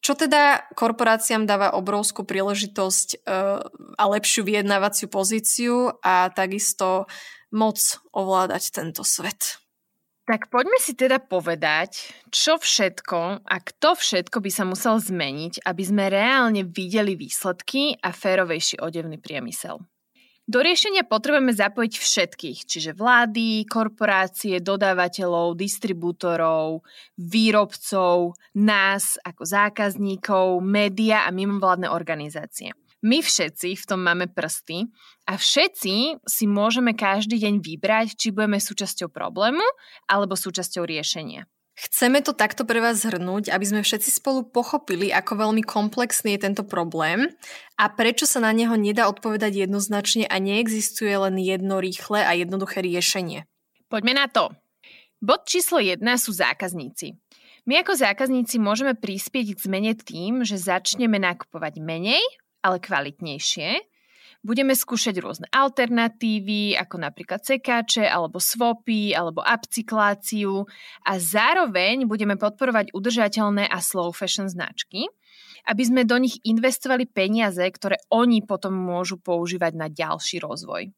Čo 0.00 0.16
teda 0.16 0.64
korporáciám 0.74 1.44
dáva 1.44 1.76
obrovskú 1.76 2.24
príležitosť 2.24 3.08
uh, 3.20 3.60
a 4.00 4.04
lepšiu 4.08 4.48
vyjednávaciu 4.48 5.12
pozíciu 5.12 5.92
a 6.00 6.32
takisto 6.32 7.04
moc 7.52 7.78
ovládať 8.14 8.72
tento 8.72 9.04
svet. 9.04 9.60
Tak 10.30 10.46
poďme 10.46 10.78
si 10.78 10.94
teda 10.94 11.18
povedať, 11.18 12.14
čo 12.30 12.54
všetko 12.54 13.42
a 13.42 13.56
kto 13.58 13.98
všetko 13.98 14.38
by 14.38 14.50
sa 14.54 14.62
musel 14.62 15.02
zmeniť, 15.02 15.66
aby 15.66 15.82
sme 15.82 16.06
reálne 16.06 16.62
videli 16.62 17.18
výsledky 17.18 17.98
a 17.98 18.14
férovejší 18.14 18.78
odevný 18.78 19.18
priemysel. 19.18 19.82
Do 20.50 20.66
riešenia 20.66 21.06
potrebujeme 21.06 21.54
zapojiť 21.54 21.94
všetkých, 21.94 22.58
čiže 22.66 22.90
vlády, 22.98 23.62
korporácie, 23.70 24.58
dodávateľov, 24.58 25.54
distribútorov, 25.54 26.82
výrobcov, 27.14 28.34
nás 28.58 29.14
ako 29.22 29.46
zákazníkov, 29.46 30.58
média 30.58 31.22
a 31.22 31.30
mimovládne 31.30 31.86
organizácie. 31.94 32.74
My 33.06 33.22
všetci 33.22 33.78
v 33.78 33.84
tom 33.86 34.02
máme 34.02 34.26
prsty 34.26 34.90
a 35.30 35.38
všetci 35.38 36.18
si 36.26 36.44
môžeme 36.50 36.98
každý 36.98 37.38
deň 37.38 37.62
vybrať, 37.62 38.18
či 38.18 38.34
budeme 38.34 38.58
súčasťou 38.58 39.06
problému 39.06 39.62
alebo 40.10 40.34
súčasťou 40.34 40.82
riešenia. 40.82 41.46
Chceme 41.80 42.20
to 42.20 42.36
takto 42.36 42.68
pre 42.68 42.76
vás 42.84 43.00
zhrnúť, 43.08 43.48
aby 43.48 43.64
sme 43.64 43.80
všetci 43.80 44.20
spolu 44.20 44.44
pochopili, 44.44 45.08
ako 45.08 45.48
veľmi 45.48 45.64
komplexný 45.64 46.36
je 46.36 46.44
tento 46.44 46.62
problém 46.68 47.32
a 47.80 47.88
prečo 47.88 48.28
sa 48.28 48.44
na 48.44 48.52
neho 48.52 48.76
nedá 48.76 49.08
odpovedať 49.08 49.64
jednoznačne 49.64 50.28
a 50.28 50.36
neexistuje 50.36 51.16
len 51.16 51.40
jedno 51.40 51.80
rýchle 51.80 52.20
a 52.20 52.36
jednoduché 52.36 52.84
riešenie. 52.84 53.48
Poďme 53.88 54.12
na 54.12 54.28
to. 54.28 54.52
Bod 55.24 55.48
číslo 55.48 55.80
1 55.80 56.04
sú 56.20 56.36
zákazníci. 56.36 57.16
My 57.64 57.80
ako 57.80 57.96
zákazníci 57.96 58.60
môžeme 58.60 58.92
prispieť 58.92 59.56
k 59.56 59.62
zmene 59.64 59.92
tým, 59.96 60.44
že 60.44 60.60
začneme 60.60 61.16
nakupovať 61.16 61.80
menej 61.80 62.20
ale 62.60 62.76
kvalitnejšie. 62.80 63.68
Budeme 64.40 64.72
skúšať 64.72 65.20
rôzne 65.20 65.46
alternatívy, 65.52 66.72
ako 66.72 66.96
napríklad 66.96 67.44
sekáče, 67.44 68.08
alebo 68.08 68.40
swapy, 68.40 69.12
alebo 69.12 69.44
upcykláciu 69.44 70.64
a 71.04 71.12
zároveň 71.20 72.08
budeme 72.08 72.40
podporovať 72.40 72.96
udržateľné 72.96 73.68
a 73.68 73.78
slow 73.84 74.08
fashion 74.16 74.48
značky, 74.48 75.12
aby 75.68 75.82
sme 75.84 76.08
do 76.08 76.16
nich 76.16 76.40
investovali 76.40 77.04
peniaze, 77.04 77.60
ktoré 77.60 78.00
oni 78.08 78.40
potom 78.40 78.72
môžu 78.72 79.20
používať 79.20 79.76
na 79.76 79.92
ďalší 79.92 80.40
rozvoj. 80.40 80.88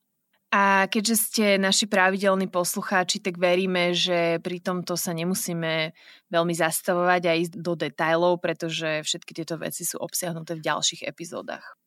A 0.52 0.87
keďže 0.87 1.16
ste 1.16 1.46
naši 1.58 1.88
pravidelní 1.90 2.46
poslucháči, 2.46 3.25
tak 3.25 3.42
veríme, 3.42 3.90
že 3.90 4.38
pri 4.38 4.61
tomto 4.62 4.94
sa 4.94 5.16
nemusíme 5.16 5.96
veľmi 6.30 6.54
zastavovať 6.54 7.22
a 7.26 7.32
ísť 7.40 7.54
do 7.58 7.72
detajlov, 7.75 8.38
pretože 8.38 9.02
všetky 9.02 9.32
tieto 9.32 9.58
veci 9.58 9.82
sú 9.82 9.99
obsiahnuté 9.99 10.54
v 10.54 10.62
ďalších 10.62 11.08
epizódach. 11.08 11.81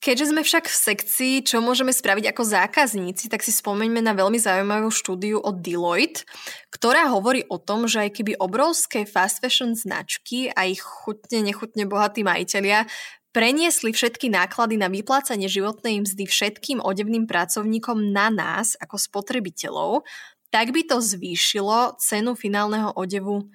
Keďže 0.00 0.32
sme 0.32 0.40
však 0.40 0.64
v 0.64 0.80
sekcii, 0.80 1.34
čo 1.44 1.60
môžeme 1.60 1.92
spraviť 1.92 2.32
ako 2.32 2.40
zákazníci, 2.40 3.28
tak 3.28 3.44
si 3.44 3.52
spomeňme 3.52 4.00
na 4.00 4.16
veľmi 4.16 4.40
zaujímavú 4.40 4.88
štúdiu 4.88 5.36
od 5.36 5.60
Deloitte, 5.60 6.24
ktorá 6.72 7.12
hovorí 7.12 7.44
o 7.52 7.60
tom, 7.60 7.84
že 7.84 8.08
aj 8.08 8.16
keby 8.16 8.32
obrovské 8.40 9.04
fast 9.04 9.44
fashion 9.44 9.76
značky 9.76 10.48
a 10.56 10.64
ich 10.64 10.80
chutne, 10.80 11.44
nechutne 11.44 11.84
bohatí 11.84 12.24
majiteľia 12.24 12.88
preniesli 13.30 13.92
všetky 13.94 14.32
náklady 14.32 14.80
na 14.80 14.88
vyplácanie 14.88 15.46
životnej 15.46 16.02
mzdy 16.02 16.24
všetkým 16.26 16.78
odevným 16.82 17.28
pracovníkom 17.28 18.10
na 18.10 18.32
nás 18.32 18.74
ako 18.80 18.98
spotrebiteľov, 18.98 20.02
tak 20.50 20.74
by 20.74 20.82
to 20.82 20.98
zvýšilo 20.98 22.00
cenu 22.00 22.34
finálneho 22.34 22.90
odevu 22.96 23.52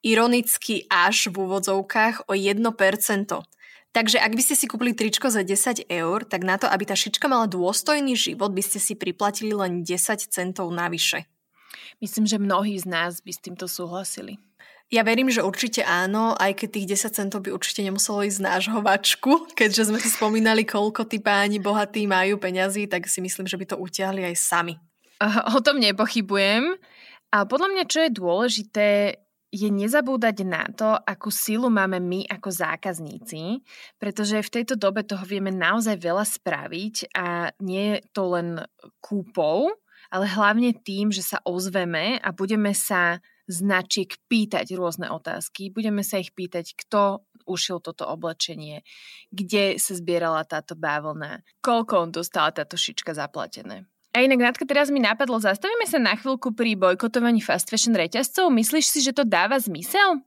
ironicky 0.00 0.86
až 0.88 1.28
v 1.28 1.44
úvodzovkách 1.44 2.30
o 2.30 2.32
1%. 2.32 2.62
Takže 3.98 4.22
ak 4.22 4.30
by 4.30 4.42
ste 4.46 4.54
si 4.54 4.70
kúpili 4.70 4.94
tričko 4.94 5.26
za 5.26 5.42
10 5.42 5.90
eur, 5.90 6.22
tak 6.22 6.46
na 6.46 6.54
to, 6.54 6.70
aby 6.70 6.86
tá 6.86 6.94
šička 6.94 7.26
mala 7.26 7.50
dôstojný 7.50 8.14
život, 8.14 8.54
by 8.54 8.62
ste 8.62 8.78
si 8.78 8.94
priplatili 8.94 9.50
len 9.50 9.82
10 9.82 10.22
centov 10.30 10.70
navyše. 10.70 11.26
Myslím, 11.98 12.22
že 12.30 12.38
mnohí 12.38 12.78
z 12.78 12.86
nás 12.86 13.18
by 13.18 13.34
s 13.34 13.42
týmto 13.42 13.66
súhlasili. 13.66 14.38
Ja 14.94 15.02
verím, 15.02 15.34
že 15.34 15.42
určite 15.42 15.82
áno, 15.82 16.38
aj 16.38 16.62
keď 16.62 16.68
tých 16.78 16.86
10 17.10 17.18
centov 17.18 17.42
by 17.42 17.50
určite 17.50 17.82
nemuselo 17.82 18.22
ísť 18.22 18.38
z 18.38 18.46
nášho 18.46 18.78
vačku, 18.86 19.32
keďže 19.58 19.90
sme 19.90 19.98
si 19.98 20.14
spomínali, 20.14 20.62
koľko 20.62 21.02
tí 21.02 21.18
páni 21.18 21.58
bohatí 21.58 22.06
majú 22.06 22.38
peňazí, 22.38 22.86
tak 22.86 23.10
si 23.10 23.18
myslím, 23.18 23.50
že 23.50 23.58
by 23.58 23.66
to 23.66 23.82
utiahli 23.82 24.22
aj 24.30 24.38
sami. 24.38 24.78
O 25.50 25.58
tom 25.58 25.82
nepochybujem. 25.82 26.78
A 27.34 27.42
podľa 27.50 27.68
mňa, 27.74 27.84
čo 27.90 27.98
je 28.06 28.14
dôležité, 28.14 28.86
je 29.48 29.68
nezabúdať 29.72 30.36
na 30.44 30.68
to, 30.68 30.92
akú 30.92 31.32
silu 31.32 31.72
máme 31.72 31.96
my 32.04 32.28
ako 32.28 32.52
zákazníci, 32.52 33.64
pretože 33.96 34.44
v 34.44 34.52
tejto 34.60 34.76
dobe 34.76 35.04
toho 35.04 35.24
vieme 35.24 35.48
naozaj 35.48 35.96
veľa 35.96 36.24
spraviť 36.28 37.16
a 37.16 37.52
nie 37.64 37.96
je 37.96 37.98
to 38.12 38.22
len 38.36 38.48
kúpou, 39.00 39.72
ale 40.12 40.24
hlavne 40.28 40.76
tým, 40.76 41.08
že 41.12 41.24
sa 41.24 41.40
ozveme 41.44 42.20
a 42.20 42.28
budeme 42.32 42.76
sa 42.76 43.20
značiek 43.48 44.12
pýtať 44.28 44.76
rôzne 44.76 45.08
otázky. 45.08 45.72
Budeme 45.72 46.04
sa 46.04 46.20
ich 46.20 46.36
pýtať, 46.36 46.76
kto 46.76 47.24
ušil 47.48 47.80
toto 47.80 48.04
oblečenie, 48.04 48.84
kde 49.32 49.80
sa 49.80 49.96
zbierala 49.96 50.44
táto 50.44 50.76
bávlna, 50.76 51.40
koľko 51.64 52.04
on 52.04 52.10
dostala 52.12 52.52
táto 52.52 52.76
šička 52.76 53.16
zaplatené. 53.16 53.88
A 54.18 54.26
inak, 54.26 54.42
Natka, 54.42 54.66
teraz 54.66 54.90
mi 54.90 54.98
napadlo, 54.98 55.38
zastavíme 55.38 55.86
sa 55.86 56.02
na 56.02 56.18
chvíľku 56.18 56.50
pri 56.50 56.74
bojkotovaní 56.74 57.38
fast 57.38 57.70
fashion 57.70 57.94
reťazcov. 57.94 58.50
Myslíš 58.50 58.90
si, 58.90 58.98
že 58.98 59.14
to 59.14 59.22
dáva 59.22 59.54
zmysel? 59.62 60.18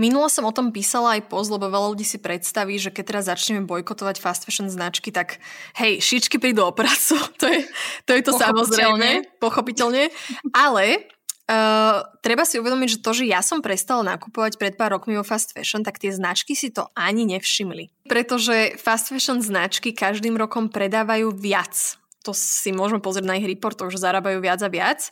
Minulo 0.00 0.32
som 0.32 0.48
o 0.48 0.52
tom 0.56 0.72
písala 0.72 1.20
aj 1.20 1.28
post, 1.28 1.52
lebo 1.52 1.68
veľa 1.68 1.92
ľudí 1.92 2.08
si 2.08 2.16
predstaví, 2.16 2.80
že 2.80 2.88
keď 2.88 3.04
teraz 3.04 3.28
začneme 3.28 3.68
bojkotovať 3.68 4.16
fast 4.16 4.48
fashion 4.48 4.72
značky, 4.72 5.12
tak 5.12 5.44
hej, 5.76 6.00
šičky 6.00 6.40
prídu 6.40 6.64
o 6.64 6.72
prácu. 6.72 7.20
To 7.44 7.46
je 7.52 7.68
to, 8.08 8.16
je 8.16 8.22
to 8.24 8.32
samozrejme, 8.32 9.28
pochopiteľne. 9.36 10.08
Ale 10.56 11.04
Uh, 11.48 12.04
treba 12.20 12.44
si 12.44 12.60
uvedomiť, 12.60 12.88
že 12.92 12.98
to, 13.00 13.16
že 13.16 13.24
ja 13.24 13.40
som 13.40 13.64
prestala 13.64 14.04
nakupovať 14.04 14.60
pred 14.60 14.76
pár 14.76 15.00
rokmi 15.00 15.16
vo 15.16 15.24
fast 15.24 15.56
fashion, 15.56 15.80
tak 15.80 15.96
tie 15.96 16.12
značky 16.12 16.52
si 16.52 16.68
to 16.68 16.92
ani 16.92 17.24
nevšimli. 17.24 18.04
Pretože 18.04 18.76
fast 18.76 19.08
fashion 19.08 19.40
značky 19.40 19.96
každým 19.96 20.36
rokom 20.36 20.68
predávajú 20.68 21.32
viac 21.32 21.96
to 22.28 22.36
si 22.36 22.76
môžeme 22.76 23.00
pozrieť 23.00 23.24
na 23.24 23.40
ich 23.40 23.48
reportoch, 23.48 23.88
že 23.88 24.04
zarábajú 24.04 24.44
viac 24.44 24.60
a 24.60 24.68
viac. 24.68 25.08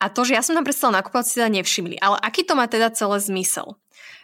A 0.00 0.08
to, 0.08 0.24
že 0.24 0.36
ja 0.36 0.40
som 0.40 0.56
tam 0.56 0.64
prestala 0.64 1.00
nakupovať, 1.00 1.24
si 1.28 1.36
teda 1.36 1.52
nevšimli. 1.52 2.00
Ale 2.00 2.16
aký 2.20 2.48
to 2.48 2.56
má 2.56 2.64
teda 2.64 2.88
celé 2.96 3.20
zmysel? 3.20 3.76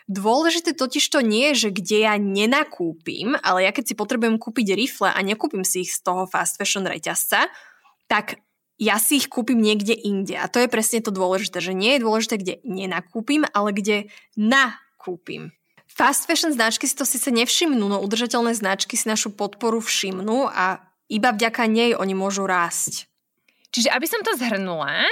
Dôležité 0.08 0.72
totiž 0.72 1.04
to 1.12 1.20
nie 1.20 1.52
je, 1.52 1.68
že 1.68 1.76
kde 1.76 1.98
ja 2.08 2.14
nenakúpim, 2.16 3.36
ale 3.40 3.68
ja 3.68 3.70
keď 3.72 3.92
si 3.92 3.94
potrebujem 3.96 4.36
kúpiť 4.36 4.76
rifle 4.76 5.08
a 5.08 5.20
nekúpim 5.20 5.64
si 5.64 5.84
ich 5.84 5.92
z 5.92 6.04
toho 6.04 6.28
fast 6.28 6.60
fashion 6.60 6.84
reťazca, 6.84 7.48
tak 8.08 8.40
ja 8.82 8.98
si 8.98 9.22
ich 9.22 9.30
kúpim 9.30 9.56
niekde 9.62 9.94
inde. 9.94 10.34
A 10.36 10.50
to 10.50 10.58
je 10.58 10.68
presne 10.68 11.00
to 11.00 11.14
dôležité, 11.14 11.62
že 11.62 11.72
nie 11.72 11.96
je 11.96 12.04
dôležité, 12.04 12.34
kde 12.40 12.54
nenakúpim, 12.66 13.46
ale 13.54 13.70
kde 13.72 13.96
nakúpim. 14.34 15.54
Fast 15.86 16.24
fashion 16.26 16.50
značky 16.50 16.88
si 16.88 16.96
to 16.96 17.04
síce 17.04 17.28
nevšimnú, 17.28 17.84
no 17.84 18.00
udržateľné 18.00 18.56
značky 18.58 18.96
si 18.98 19.06
našu 19.06 19.30
podporu 19.32 19.78
všimnú 19.78 20.50
a 20.50 20.91
iba 21.12 21.36
vďaka 21.36 21.68
nej 21.68 21.92
oni 21.92 22.16
môžu 22.16 22.48
rásť. 22.48 23.06
Čiže 23.72 23.92
aby 23.92 24.06
som 24.08 24.24
to 24.24 24.32
zhrnula, 24.36 25.04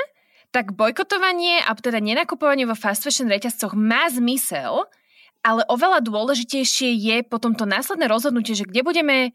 tak 0.51 0.73
bojkotovanie 0.75 1.63
a 1.63 1.71
teda 1.77 2.01
nenakupovanie 2.01 2.65
vo 2.65 2.75
fast 2.75 3.05
fashion 3.05 3.29
reťazcoch 3.29 3.77
má 3.77 4.09
zmysel, 4.09 4.89
ale 5.41 5.65
oveľa 5.69 6.05
dôležitejšie 6.05 6.91
je 6.97 7.17
potom 7.25 7.57
to 7.57 7.65
následné 7.65 8.11
rozhodnutie, 8.11 8.53
že 8.53 8.69
kde 8.69 8.85
budeme 8.85 9.33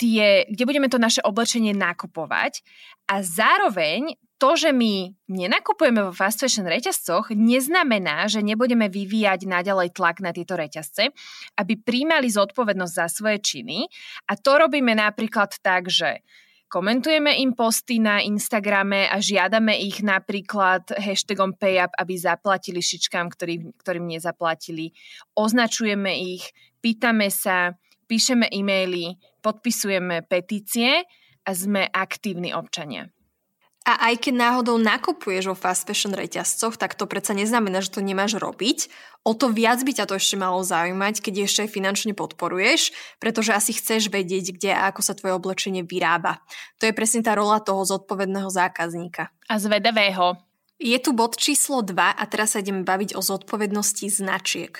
tie, 0.00 0.48
kde 0.48 0.64
budeme 0.64 0.88
to 0.88 0.96
naše 0.96 1.20
oblečenie 1.20 1.76
nakupovať 1.76 2.64
a 3.10 3.20
zároveň 3.20 4.16
to, 4.42 4.58
že 4.58 4.74
my 4.74 5.14
nenakupujeme 5.30 6.02
vo 6.02 6.10
fast 6.10 6.42
fashion 6.42 6.66
reťazcoch, 6.66 7.30
neznamená, 7.30 8.26
že 8.26 8.42
nebudeme 8.42 8.90
vyvíjať 8.90 9.46
naďalej 9.46 9.94
tlak 9.94 10.18
na 10.18 10.34
tieto 10.34 10.58
reťazce, 10.58 11.14
aby 11.54 11.78
príjmali 11.78 12.26
zodpovednosť 12.26 12.94
za 12.98 13.06
svoje 13.06 13.38
činy. 13.38 13.86
A 14.26 14.34
to 14.34 14.58
robíme 14.58 14.98
napríklad 14.98 15.62
tak, 15.62 15.86
že 15.86 16.26
komentujeme 16.66 17.38
im 17.38 17.54
posty 17.54 18.02
na 18.02 18.18
Instagrame 18.18 19.06
a 19.06 19.22
žiadame 19.22 19.78
ich 19.78 20.02
napríklad 20.02 20.90
hashtagom 20.90 21.54
PayUp, 21.54 21.94
aby 21.94 22.18
zaplatili 22.18 22.82
šičkám, 22.82 23.30
ktorý, 23.30 23.70
ktorým 23.78 24.10
nezaplatili. 24.10 24.90
Označujeme 25.38 26.18
ich, 26.18 26.50
pýtame 26.82 27.30
sa, 27.30 27.78
píšeme 28.10 28.50
e-maily, 28.50 29.14
podpisujeme 29.38 30.26
petície 30.26 31.06
a 31.46 31.50
sme 31.54 31.86
aktívni 31.86 32.50
občania. 32.50 33.06
A 33.82 34.10
aj 34.10 34.22
keď 34.22 34.34
náhodou 34.38 34.78
nakupuješ 34.78 35.50
vo 35.50 35.56
fast 35.58 35.90
fashion 35.90 36.14
reťazcoch, 36.14 36.78
tak 36.78 36.94
to 36.94 37.10
predsa 37.10 37.34
neznamená, 37.34 37.82
že 37.82 37.90
to 37.90 37.98
nemáš 37.98 38.38
robiť. 38.38 38.86
O 39.26 39.34
to 39.34 39.50
viac 39.50 39.82
by 39.82 39.90
ťa 39.90 40.06
to 40.06 40.14
ešte 40.18 40.38
malo 40.38 40.62
zaujímať, 40.62 41.18
keď 41.18 41.34
ešte 41.50 41.66
finančne 41.66 42.14
podporuješ, 42.14 42.94
pretože 43.18 43.50
asi 43.50 43.74
chceš 43.74 44.06
vedieť, 44.06 44.54
kde 44.54 44.70
a 44.70 44.86
ako 44.90 45.02
sa 45.02 45.18
tvoje 45.18 45.34
oblečenie 45.34 45.82
vyrába. 45.82 46.38
To 46.78 46.86
je 46.86 46.94
presne 46.94 47.26
tá 47.26 47.34
rola 47.34 47.58
toho 47.58 47.82
zodpovedného 47.82 48.50
zákazníka. 48.50 49.34
A 49.50 49.58
zvedavého. 49.58 50.38
Je 50.78 50.98
tu 51.02 51.14
bod 51.14 51.34
číslo 51.38 51.82
2 51.82 51.94
a 51.94 52.22
teraz 52.30 52.54
sa 52.54 52.62
ideme 52.62 52.86
baviť 52.86 53.18
o 53.18 53.22
zodpovednosti 53.22 54.06
značiek. 54.10 54.78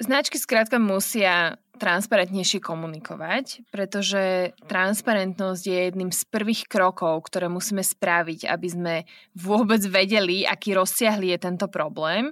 Značky 0.00 0.36
skrátka 0.36 0.76
musia 0.76 1.60
transparentnejšie 1.76 2.62
komunikovať, 2.62 3.68
pretože 3.68 4.54
transparentnosť 4.70 5.62
je 5.66 5.78
jedným 5.90 6.10
z 6.14 6.22
prvých 6.30 6.70
krokov, 6.70 7.26
ktoré 7.26 7.50
musíme 7.50 7.82
spraviť, 7.82 8.46
aby 8.46 8.68
sme 8.70 8.94
vôbec 9.34 9.82
vedeli, 9.86 10.46
aký 10.46 10.74
rozsiahly 10.74 11.34
je 11.34 11.38
tento 11.38 11.66
problém. 11.68 12.30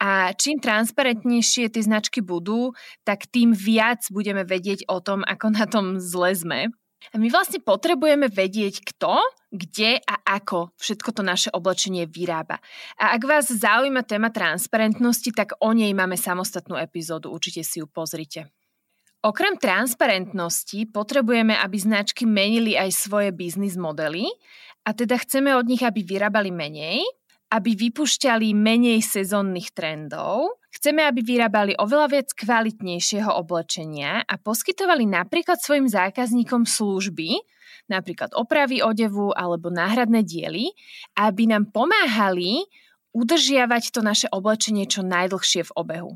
A 0.00 0.32
čím 0.32 0.56
transparentnejšie 0.56 1.68
tie 1.68 1.82
značky 1.84 2.24
budú, 2.24 2.72
tak 3.04 3.28
tým 3.28 3.52
viac 3.52 4.08
budeme 4.08 4.48
vedieť 4.48 4.88
o 4.88 5.04
tom, 5.04 5.20
ako 5.28 5.46
na 5.52 5.68
tom 5.68 6.00
zle 6.00 6.32
sme. 6.32 6.60
A 7.12 7.16
my 7.16 7.32
vlastne 7.32 7.64
potrebujeme 7.64 8.28
vedieť, 8.28 8.84
kto, 8.84 9.20
kde 9.48 10.04
a 10.04 10.14
ako 10.36 10.76
všetko 10.76 11.16
to 11.16 11.22
naše 11.24 11.48
oblečenie 11.48 12.04
vyrába. 12.04 12.60
A 13.00 13.16
ak 13.16 13.22
vás 13.24 13.48
zaujíma 13.48 14.04
téma 14.04 14.28
transparentnosti, 14.28 15.32
tak 15.32 15.56
o 15.64 15.72
nej 15.72 15.96
máme 15.96 16.20
samostatnú 16.20 16.76
epizódu, 16.76 17.32
určite 17.32 17.64
si 17.64 17.80
ju 17.80 17.88
pozrite. 17.88 18.52
Okrem 19.20 19.60
transparentnosti 19.60 20.88
potrebujeme, 20.88 21.52
aby 21.52 21.76
značky 21.76 22.24
menili 22.24 22.72
aj 22.72 22.88
svoje 22.88 23.28
biznis 23.36 23.76
modely 23.76 24.24
a 24.88 24.96
teda 24.96 25.20
chceme 25.20 25.52
od 25.52 25.68
nich, 25.68 25.84
aby 25.84 26.00
vyrábali 26.00 26.48
menej, 26.48 27.04
aby 27.52 27.76
vypušťali 27.76 28.56
menej 28.56 29.04
sezónnych 29.04 29.76
trendov, 29.76 30.56
chceme, 30.72 31.04
aby 31.04 31.20
vyrábali 31.20 31.76
oveľa 31.76 32.16
viac 32.16 32.28
kvalitnejšieho 32.32 33.28
oblečenia 33.28 34.24
a 34.24 34.34
poskytovali 34.40 35.04
napríklad 35.04 35.60
svojim 35.60 35.84
zákazníkom 35.84 36.64
služby, 36.64 37.44
napríklad 37.92 38.32
opravy 38.32 38.80
odevu 38.80 39.36
alebo 39.36 39.68
náhradné 39.68 40.24
diely, 40.24 40.72
aby 41.20 41.44
nám 41.44 41.68
pomáhali 41.68 42.64
udržiavať 43.12 43.92
to 43.92 44.00
naše 44.00 44.32
oblečenie 44.32 44.88
čo 44.88 45.04
najdlhšie 45.04 45.68
v 45.68 45.74
obehu. 45.76 46.12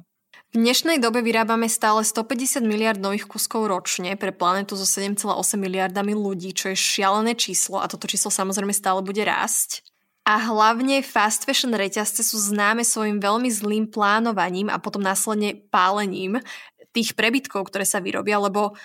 V 0.54 0.62
dnešnej 0.62 1.02
dobe 1.02 1.18
vyrábame 1.18 1.66
stále 1.66 2.06
150 2.06 2.62
miliard 2.62 3.02
nových 3.02 3.26
kuskov 3.26 3.66
ročne 3.66 4.14
pre 4.14 4.30
planetu 4.30 4.78
so 4.78 4.86
7,8 4.86 5.26
miliardami 5.58 6.14
ľudí, 6.14 6.54
čo 6.54 6.70
je 6.70 6.78
šialené 6.78 7.34
číslo 7.34 7.82
a 7.82 7.90
toto 7.90 8.06
číslo 8.06 8.30
samozrejme 8.30 8.70
stále 8.70 9.02
bude 9.02 9.18
rásť. 9.26 9.82
A 10.22 10.38
hlavne 10.38 11.02
fast 11.02 11.42
fashion 11.42 11.74
reťazce 11.74 12.22
sú 12.22 12.38
známe 12.38 12.86
svojim 12.86 13.18
veľmi 13.18 13.50
zlým 13.50 13.90
plánovaním 13.90 14.70
a 14.70 14.78
potom 14.78 15.02
následne 15.02 15.58
pálením 15.74 16.38
tých 16.94 17.18
prebytkov, 17.18 17.66
ktoré 17.66 17.82
sa 17.82 17.98
vyrobia, 17.98 18.38
lebo 18.38 18.78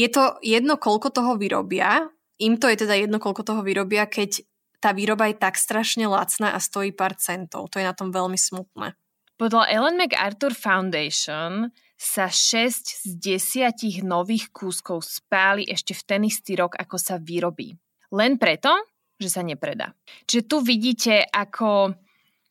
je 0.00 0.08
to 0.08 0.40
jedno, 0.40 0.80
koľko 0.80 1.12
toho 1.12 1.36
vyrobia, 1.36 2.08
im 2.40 2.56
to 2.56 2.64
je 2.64 2.88
teda 2.88 2.96
jedno, 2.96 3.20
koľko 3.20 3.44
toho 3.44 3.60
vyrobia, 3.60 4.08
keď 4.08 4.40
tá 4.80 4.96
výroba 4.96 5.28
je 5.28 5.36
tak 5.36 5.60
strašne 5.60 6.08
lacná 6.08 6.56
a 6.56 6.64
stojí 6.64 6.96
pár 6.96 7.12
centov. 7.20 7.68
To 7.68 7.76
je 7.76 7.84
na 7.84 7.92
tom 7.92 8.08
veľmi 8.08 8.40
smutné. 8.40 8.96
Podľa 9.40 9.72
Ellen 9.72 9.96
MacArthur 9.96 10.52
Foundation 10.52 11.72
sa 11.96 12.28
6 12.28 13.08
z 13.08 13.12
10 13.40 14.04
nových 14.04 14.52
kúskov 14.52 15.00
spáli 15.00 15.64
ešte 15.64 15.96
v 15.96 16.02
ten 16.04 16.22
istý 16.28 16.60
rok, 16.60 16.76
ako 16.76 17.00
sa 17.00 17.16
vyrobí. 17.16 17.72
Len 18.12 18.36
preto, 18.36 18.68
že 19.16 19.32
sa 19.32 19.40
nepredá. 19.40 19.96
Čiže 20.28 20.44
tu 20.44 20.60
vidíte, 20.60 21.24
ako 21.24 21.96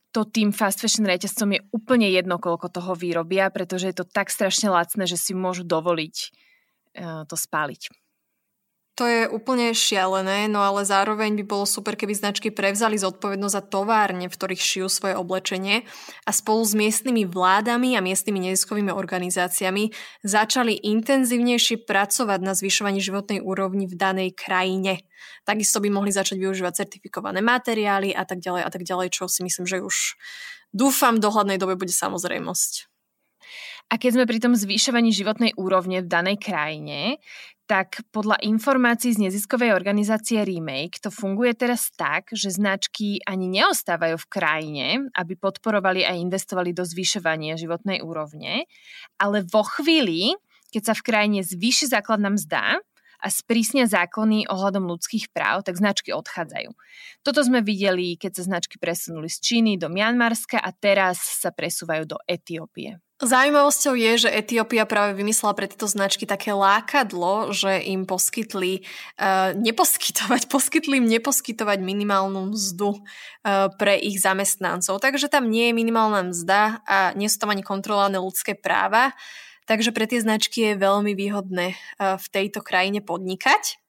to 0.10 0.26
tým 0.34 0.50
fast 0.50 0.82
fashion 0.82 1.06
reťazcom 1.06 1.50
je 1.54 1.62
úplne 1.70 2.10
jedno, 2.10 2.42
koľko 2.42 2.74
toho 2.74 2.98
vyrobia, 2.98 3.54
pretože 3.54 3.94
je 3.94 4.02
to 4.02 4.10
tak 4.10 4.34
strašne 4.34 4.74
lacné, 4.74 5.06
že 5.06 5.22
si 5.22 5.38
môžu 5.38 5.62
dovoliť 5.62 6.16
uh, 6.98 7.22
to 7.30 7.38
spáliť. 7.38 7.94
To 9.00 9.08
je 9.08 9.32
úplne 9.32 9.72
šialené, 9.72 10.52
no 10.52 10.60
ale 10.60 10.84
zároveň 10.84 11.32
by 11.40 11.44
bolo 11.48 11.64
super, 11.64 11.96
keby 11.96 12.20
značky 12.20 12.52
prevzali 12.52 13.00
zodpovednosť 13.00 13.56
za 13.56 13.64
továrne, 13.64 14.28
v 14.28 14.36
ktorých 14.36 14.60
šijú 14.60 14.92
svoje 14.92 15.16
oblečenie 15.16 15.88
a 16.28 16.36
spolu 16.36 16.68
s 16.68 16.76
miestnymi 16.76 17.24
vládami 17.24 17.96
a 17.96 18.04
miestnymi 18.04 18.52
neziskovými 18.52 18.92
organizáciami 18.92 19.96
začali 20.28 20.84
intenzívnejšie 20.84 21.88
pracovať 21.88 22.40
na 22.44 22.52
zvyšovaní 22.52 23.00
životnej 23.00 23.40
úrovni 23.40 23.88
v 23.88 23.96
danej 23.96 24.36
krajine. 24.36 25.08
Takisto 25.48 25.80
by 25.80 25.88
mohli 25.96 26.12
začať 26.12 26.36
využívať 26.36 26.84
certifikované 26.84 27.40
materiály 27.40 28.12
a 28.12 28.28
tak 28.28 28.44
ďalej 28.44 28.68
a 28.68 28.70
tak 28.70 28.84
ďalej, 28.84 29.16
čo 29.16 29.32
si 29.32 29.48
myslím, 29.48 29.64
že 29.64 29.80
už 29.80 30.20
dúfam 30.76 31.16
v 31.16 31.24
dohľadnej 31.24 31.56
dobe 31.56 31.80
bude 31.80 31.96
samozrejmosť. 31.96 32.92
A 33.90 33.98
keď 33.98 34.12
sme 34.20 34.26
pri 34.30 34.44
tom 34.44 34.54
zvyšovaní 34.54 35.10
životnej 35.10 35.56
úrovne 35.58 36.06
v 36.06 36.12
danej 36.12 36.38
krajine, 36.38 37.18
tak 37.70 38.02
podľa 38.10 38.42
informácií 38.42 39.14
z 39.14 39.30
neziskovej 39.30 39.78
organizácie 39.78 40.42
Remake 40.42 40.98
to 40.98 41.14
funguje 41.14 41.54
teraz 41.54 41.94
tak, 41.94 42.34
že 42.34 42.50
značky 42.50 43.22
ani 43.30 43.46
neostávajú 43.46 44.18
v 44.18 44.30
krajine, 44.34 44.88
aby 45.14 45.38
podporovali 45.38 46.02
a 46.02 46.18
investovali 46.18 46.74
do 46.74 46.82
zvyšovania 46.82 47.62
životnej 47.62 48.02
úrovne, 48.02 48.66
ale 49.22 49.46
vo 49.46 49.62
chvíli, 49.62 50.34
keď 50.74 50.82
sa 50.82 50.94
v 50.98 51.06
krajine 51.06 51.40
zvýši 51.46 51.94
základná 51.94 52.34
mzda, 52.34 52.82
a 53.20 53.28
sprísnia 53.28 53.84
zákony 53.84 54.48
ohľadom 54.48 54.88
ľudských 54.88 55.36
práv, 55.36 55.68
tak 55.68 55.76
značky 55.76 56.16
odchádzajú. 56.16 56.72
Toto 57.20 57.44
sme 57.44 57.60
videli, 57.60 58.16
keď 58.16 58.40
sa 58.40 58.48
značky 58.48 58.80
presunuli 58.80 59.28
z 59.28 59.44
Číny 59.44 59.76
do 59.76 59.92
Mianmarska 59.92 60.56
a 60.56 60.72
teraz 60.72 61.20
sa 61.20 61.52
presúvajú 61.52 62.16
do 62.16 62.18
Etiópie. 62.24 63.04
Zaujímavosťou 63.20 64.00
je, 64.00 64.12
že 64.16 64.30
Etiópia 64.32 64.88
práve 64.88 65.12
vymyslela 65.12 65.52
pre 65.52 65.68
tieto 65.68 65.92
značky 65.92 66.24
také 66.24 66.56
lákadlo, 66.56 67.52
že 67.52 67.84
im 67.84 68.08
poskytli 68.08 68.88
uh, 69.20 69.52
neposkytovať, 69.60 70.48
poskytli 70.56 71.04
im 71.04 71.08
neposkytovať 71.12 71.84
minimálnu 71.84 72.56
mzdu 72.56 72.96
uh, 72.96 73.68
pre 73.76 74.00
ich 74.00 74.24
zamestnancov. 74.24 75.04
Takže 75.04 75.28
tam 75.28 75.52
nie 75.52 75.68
je 75.68 75.74
minimálna 75.76 76.32
mzda 76.32 76.80
a 76.88 77.12
nie 77.20 77.28
sú 77.28 77.44
tam 77.44 77.52
ani 77.52 77.60
kontrolované 77.60 78.24
ľudské 78.24 78.56
práva. 78.56 79.12
Takže 79.68 79.92
pre 79.92 80.08
tie 80.08 80.24
značky 80.24 80.72
je 80.72 80.80
veľmi 80.80 81.12
výhodné 81.12 81.76
uh, 81.76 82.16
v 82.16 82.26
tejto 82.32 82.64
krajine 82.64 83.04
podnikať. 83.04 83.84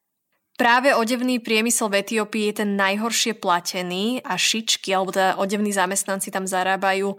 Práve 0.59 0.91
odevný 0.91 1.39
priemysel 1.39 1.87
v 1.87 2.03
Etiópii 2.03 2.51
je 2.51 2.67
ten 2.67 2.75
najhoršie 2.75 3.39
platený 3.39 4.19
a 4.27 4.35
šičky, 4.35 4.91
alebo 4.91 5.15
teda 5.15 5.39
odevní 5.39 5.71
zamestnanci 5.71 6.35
tam 6.35 6.43
zarábajú 6.43 7.15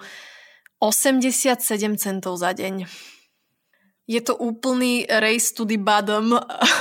87 0.83 1.63
centov 1.95 2.43
za 2.43 2.51
deň. 2.51 2.91
Je 4.11 4.19
to 4.19 4.35
úplný 4.35 5.07
race 5.07 5.55
to 5.55 5.63
the 5.63 5.79
bottom, 5.79 6.35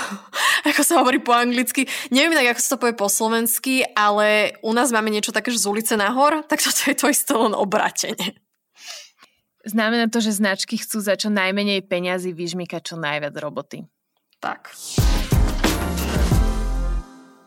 ako 0.69 0.81
sa 0.81 1.05
hovorí 1.05 1.21
po 1.21 1.37
anglicky. 1.37 1.85
Neviem 2.09 2.33
tak, 2.33 2.57
ako 2.57 2.61
sa 2.65 2.71
to 2.73 2.81
povie 2.81 2.97
po 2.97 3.05
slovensky, 3.05 3.85
ale 3.93 4.57
u 4.65 4.73
nás 4.73 4.89
máme 4.89 5.13
niečo 5.13 5.29
také, 5.29 5.53
že 5.53 5.61
z 5.61 5.69
ulice 5.69 5.93
nahor, 5.93 6.41
tak 6.49 6.65
toto 6.65 6.89
je 6.89 6.97
to 6.97 7.13
isté 7.13 7.37
len 7.37 7.53
obrátenie. 7.53 8.41
Znamená 9.61 10.09
to, 10.09 10.17
že 10.17 10.41
značky 10.41 10.81
chcú 10.81 10.97
za 11.05 11.13
čo 11.13 11.29
najmenej 11.29 11.85
peňazí 11.85 12.33
vyžmykať 12.33 12.81
čo 12.81 12.95
najviac 12.97 13.37
roboty. 13.37 13.85
Tak. 14.41 14.73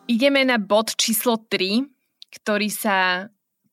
Ideme 0.07 0.47
na 0.47 0.63
bod 0.63 0.95
číslo 0.95 1.43
3, 1.51 1.83
ktorý 2.31 2.71
sa 2.71 3.27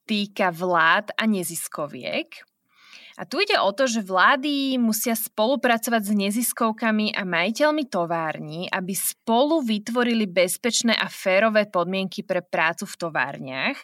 týka 0.09 0.49
vlád 0.49 1.13
a 1.13 1.29
neziskoviek. 1.29 2.50
A 3.21 3.29
tu 3.29 3.37
ide 3.37 3.53
o 3.61 3.69
to, 3.69 3.85
že 3.85 4.01
vlády 4.01 4.81
musia 4.81 5.13
spolupracovať 5.13 6.09
s 6.09 6.11
neziskovkami 6.17 7.13
a 7.13 7.21
majiteľmi 7.21 7.85
tovární, 7.85 8.65
aby 8.73 8.97
spolu 8.97 9.61
vytvorili 9.61 10.25
bezpečné 10.25 10.97
a 10.97 11.05
férové 11.05 11.69
podmienky 11.69 12.25
pre 12.25 12.41
prácu 12.41 12.89
v 12.89 12.97
továrniach. 12.97 13.77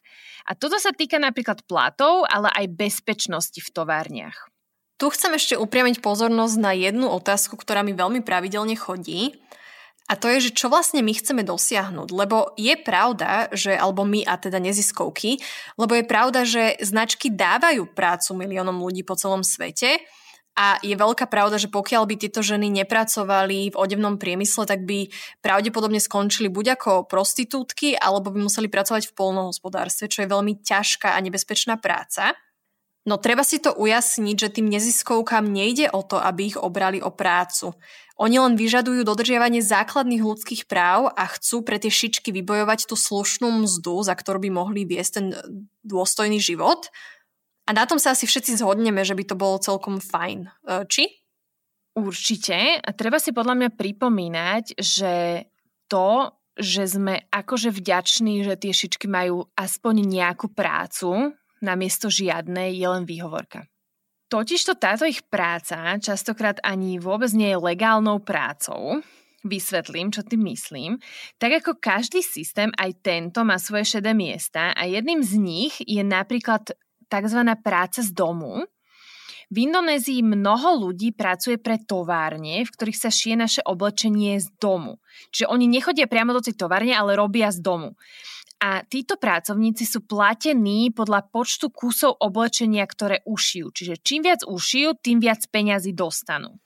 A 0.50 0.58
toto 0.58 0.82
sa 0.82 0.90
týka 0.90 1.22
napríklad 1.22 1.62
platov, 1.70 2.26
ale 2.26 2.50
aj 2.50 2.66
bezpečnosti 2.74 3.62
v 3.62 3.70
továrniach. 3.70 4.50
Tu 4.98 5.06
chcem 5.14 5.30
ešte 5.38 5.54
upriamiť 5.54 6.02
pozornosť 6.02 6.56
na 6.58 6.74
jednu 6.74 7.06
otázku, 7.06 7.62
ktorá 7.62 7.86
mi 7.86 7.94
veľmi 7.94 8.26
pravidelne 8.26 8.74
chodí. 8.74 9.38
A 10.08 10.16
to 10.16 10.32
je, 10.32 10.50
že 10.50 10.56
čo 10.56 10.72
vlastne 10.72 11.04
my 11.04 11.12
chceme 11.12 11.44
dosiahnuť. 11.44 12.10
Lebo 12.16 12.56
je 12.56 12.80
pravda, 12.80 13.52
že, 13.52 13.76
alebo 13.76 14.08
my 14.08 14.24
a 14.24 14.40
teda 14.40 14.58
neziskovky, 14.64 15.44
lebo 15.76 16.00
je 16.00 16.06
pravda, 16.08 16.48
že 16.48 16.80
značky 16.80 17.28
dávajú 17.28 17.92
prácu 17.92 18.32
miliónom 18.40 18.80
ľudí 18.80 19.04
po 19.04 19.20
celom 19.20 19.44
svete 19.44 20.00
a 20.58 20.82
je 20.82 20.98
veľká 20.98 21.30
pravda, 21.30 21.62
že 21.62 21.70
pokiaľ 21.70 22.10
by 22.10 22.16
tieto 22.18 22.42
ženy 22.42 22.74
nepracovali 22.82 23.70
v 23.70 23.78
odevnom 23.78 24.18
priemysle, 24.18 24.66
tak 24.66 24.90
by 24.90 25.06
pravdepodobne 25.46 26.02
skončili 26.02 26.50
buď 26.50 26.82
ako 26.82 27.06
prostitútky, 27.06 27.94
alebo 27.94 28.34
by 28.34 28.42
museli 28.50 28.66
pracovať 28.66 29.06
v 29.06 29.16
polnohospodárstve, 29.16 30.10
čo 30.10 30.26
je 30.26 30.34
veľmi 30.34 30.58
ťažká 30.66 31.14
a 31.14 31.22
nebezpečná 31.22 31.78
práca. 31.78 32.34
No 33.08 33.22
treba 33.22 33.46
si 33.46 33.62
to 33.62 33.72
ujasniť, 33.72 34.36
že 34.36 34.54
tým 34.60 34.68
neziskovkám 34.68 35.46
nejde 35.46 35.94
o 35.94 36.02
to, 36.04 36.18
aby 36.20 36.52
ich 36.52 36.58
obrali 36.58 37.00
o 37.00 37.14
prácu. 37.14 37.78
Oni 38.18 38.42
len 38.42 38.58
vyžadujú 38.58 39.06
dodržiavanie 39.06 39.62
základných 39.62 40.26
ľudských 40.26 40.66
práv 40.66 41.14
a 41.14 41.30
chcú 41.38 41.62
pre 41.62 41.78
tie 41.78 41.94
šičky 41.94 42.34
vybojovať 42.34 42.90
tú 42.90 42.98
slušnú 42.98 43.62
mzdu, 43.62 44.02
za 44.02 44.18
ktorú 44.18 44.42
by 44.42 44.50
mohli 44.50 44.90
viesť 44.90 45.12
ten 45.22 45.28
dôstojný 45.86 46.42
život. 46.42 46.90
A 47.70 47.78
na 47.78 47.86
tom 47.86 48.02
sa 48.02 48.18
asi 48.18 48.26
všetci 48.26 48.58
zhodneme, 48.58 49.06
že 49.06 49.14
by 49.14 49.24
to 49.28 49.36
bolo 49.38 49.62
celkom 49.62 50.02
fajn. 50.02 50.50
E, 50.50 50.88
či? 50.90 51.04
Určite. 51.94 52.82
A 52.82 52.90
treba 52.98 53.22
si 53.22 53.30
podľa 53.30 53.54
mňa 53.54 53.70
pripomínať, 53.78 54.82
že 54.82 55.46
to, 55.86 56.34
že 56.58 56.90
sme 56.90 57.30
akože 57.30 57.70
vďační, 57.70 58.42
že 58.42 58.58
tie 58.58 58.74
šičky 58.74 59.06
majú 59.06 59.46
aspoň 59.54 60.10
nejakú 60.10 60.50
prácu, 60.58 61.38
namiesto 61.62 62.10
žiadnej 62.10 62.74
je 62.74 62.88
len 62.90 63.06
výhovorka. 63.06 63.70
Totižto 64.28 64.76
táto 64.76 65.08
ich 65.08 65.24
práca 65.24 65.96
častokrát 66.04 66.60
ani 66.60 67.00
vôbec 67.00 67.32
nie 67.32 67.48
je 67.56 67.64
legálnou 67.64 68.20
prácou, 68.20 69.00
vysvetlím, 69.48 70.12
čo 70.12 70.28
tým 70.28 70.44
myslím. 70.52 71.00
Tak 71.40 71.64
ako 71.64 71.80
každý 71.80 72.20
systém, 72.20 72.68
aj 72.76 73.00
tento 73.00 73.48
má 73.48 73.56
svoje 73.56 73.88
šedé 73.88 74.12
miesta 74.12 74.76
a 74.76 74.84
jedným 74.84 75.24
z 75.24 75.34
nich 75.40 75.74
je 75.80 76.04
napríklad 76.04 76.76
tzv. 77.08 77.40
práca 77.64 78.04
z 78.04 78.12
domu. 78.12 78.68
V 79.48 79.64
Indonézii 79.64 80.28
mnoho 80.28 80.76
ľudí 80.76 81.16
pracuje 81.16 81.56
pre 81.56 81.80
továrne, 81.80 82.68
v 82.68 82.74
ktorých 82.76 83.00
sa 83.00 83.08
šije 83.08 83.36
naše 83.40 83.62
oblečenie 83.64 84.44
z 84.44 84.52
domu. 84.60 85.00
Čiže 85.32 85.48
oni 85.48 85.72
nechodia 85.72 86.04
priamo 86.04 86.36
do 86.36 86.44
tej 86.44 86.60
továrne, 86.60 86.92
ale 86.92 87.16
robia 87.16 87.48
z 87.48 87.64
domu 87.64 87.96
a 88.58 88.82
títo 88.82 89.22
pracovníci 89.22 89.86
sú 89.86 90.02
platení 90.06 90.90
podľa 90.90 91.30
počtu 91.30 91.70
kusov 91.70 92.18
oblečenia, 92.18 92.90
ktoré 92.90 93.22
ušijú. 93.30 93.70
Čiže 93.70 93.96
čím 94.02 94.26
viac 94.26 94.42
ušijú, 94.42 94.98
tým 94.98 95.22
viac 95.22 95.46
peňazí 95.54 95.94
dostanú. 95.94 96.58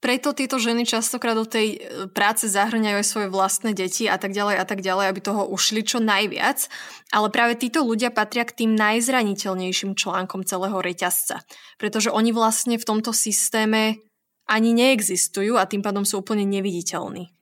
Preto 0.00 0.32
tieto 0.32 0.56
ženy 0.56 0.88
častokrát 0.88 1.36
do 1.36 1.44
tej 1.44 1.76
e, 1.76 1.78
práce 2.08 2.48
zahrňajú 2.48 2.96
aj 3.04 3.06
svoje 3.06 3.28
vlastné 3.28 3.76
deti 3.76 4.08
a 4.08 4.16
tak 4.16 4.32
ďalej 4.32 4.56
a 4.56 4.64
tak 4.64 4.80
ďalej, 4.80 5.12
aby 5.12 5.20
toho 5.20 5.44
ušli 5.44 5.84
čo 5.84 6.00
najviac. 6.00 6.72
Ale 7.12 7.28
práve 7.28 7.60
títo 7.60 7.84
ľudia 7.84 8.08
patria 8.08 8.48
k 8.48 8.64
tým 8.64 8.72
najzraniteľnejším 8.80 9.92
článkom 9.92 10.48
celého 10.48 10.80
reťazca. 10.80 11.44
Pretože 11.76 12.08
oni 12.08 12.32
vlastne 12.32 12.80
v 12.80 12.88
tomto 12.88 13.12
systéme 13.12 14.00
ani 14.48 14.72
neexistujú 14.72 15.60
a 15.60 15.68
tým 15.68 15.84
pádom 15.84 16.08
sú 16.08 16.24
úplne 16.24 16.48
neviditeľní. 16.48 17.39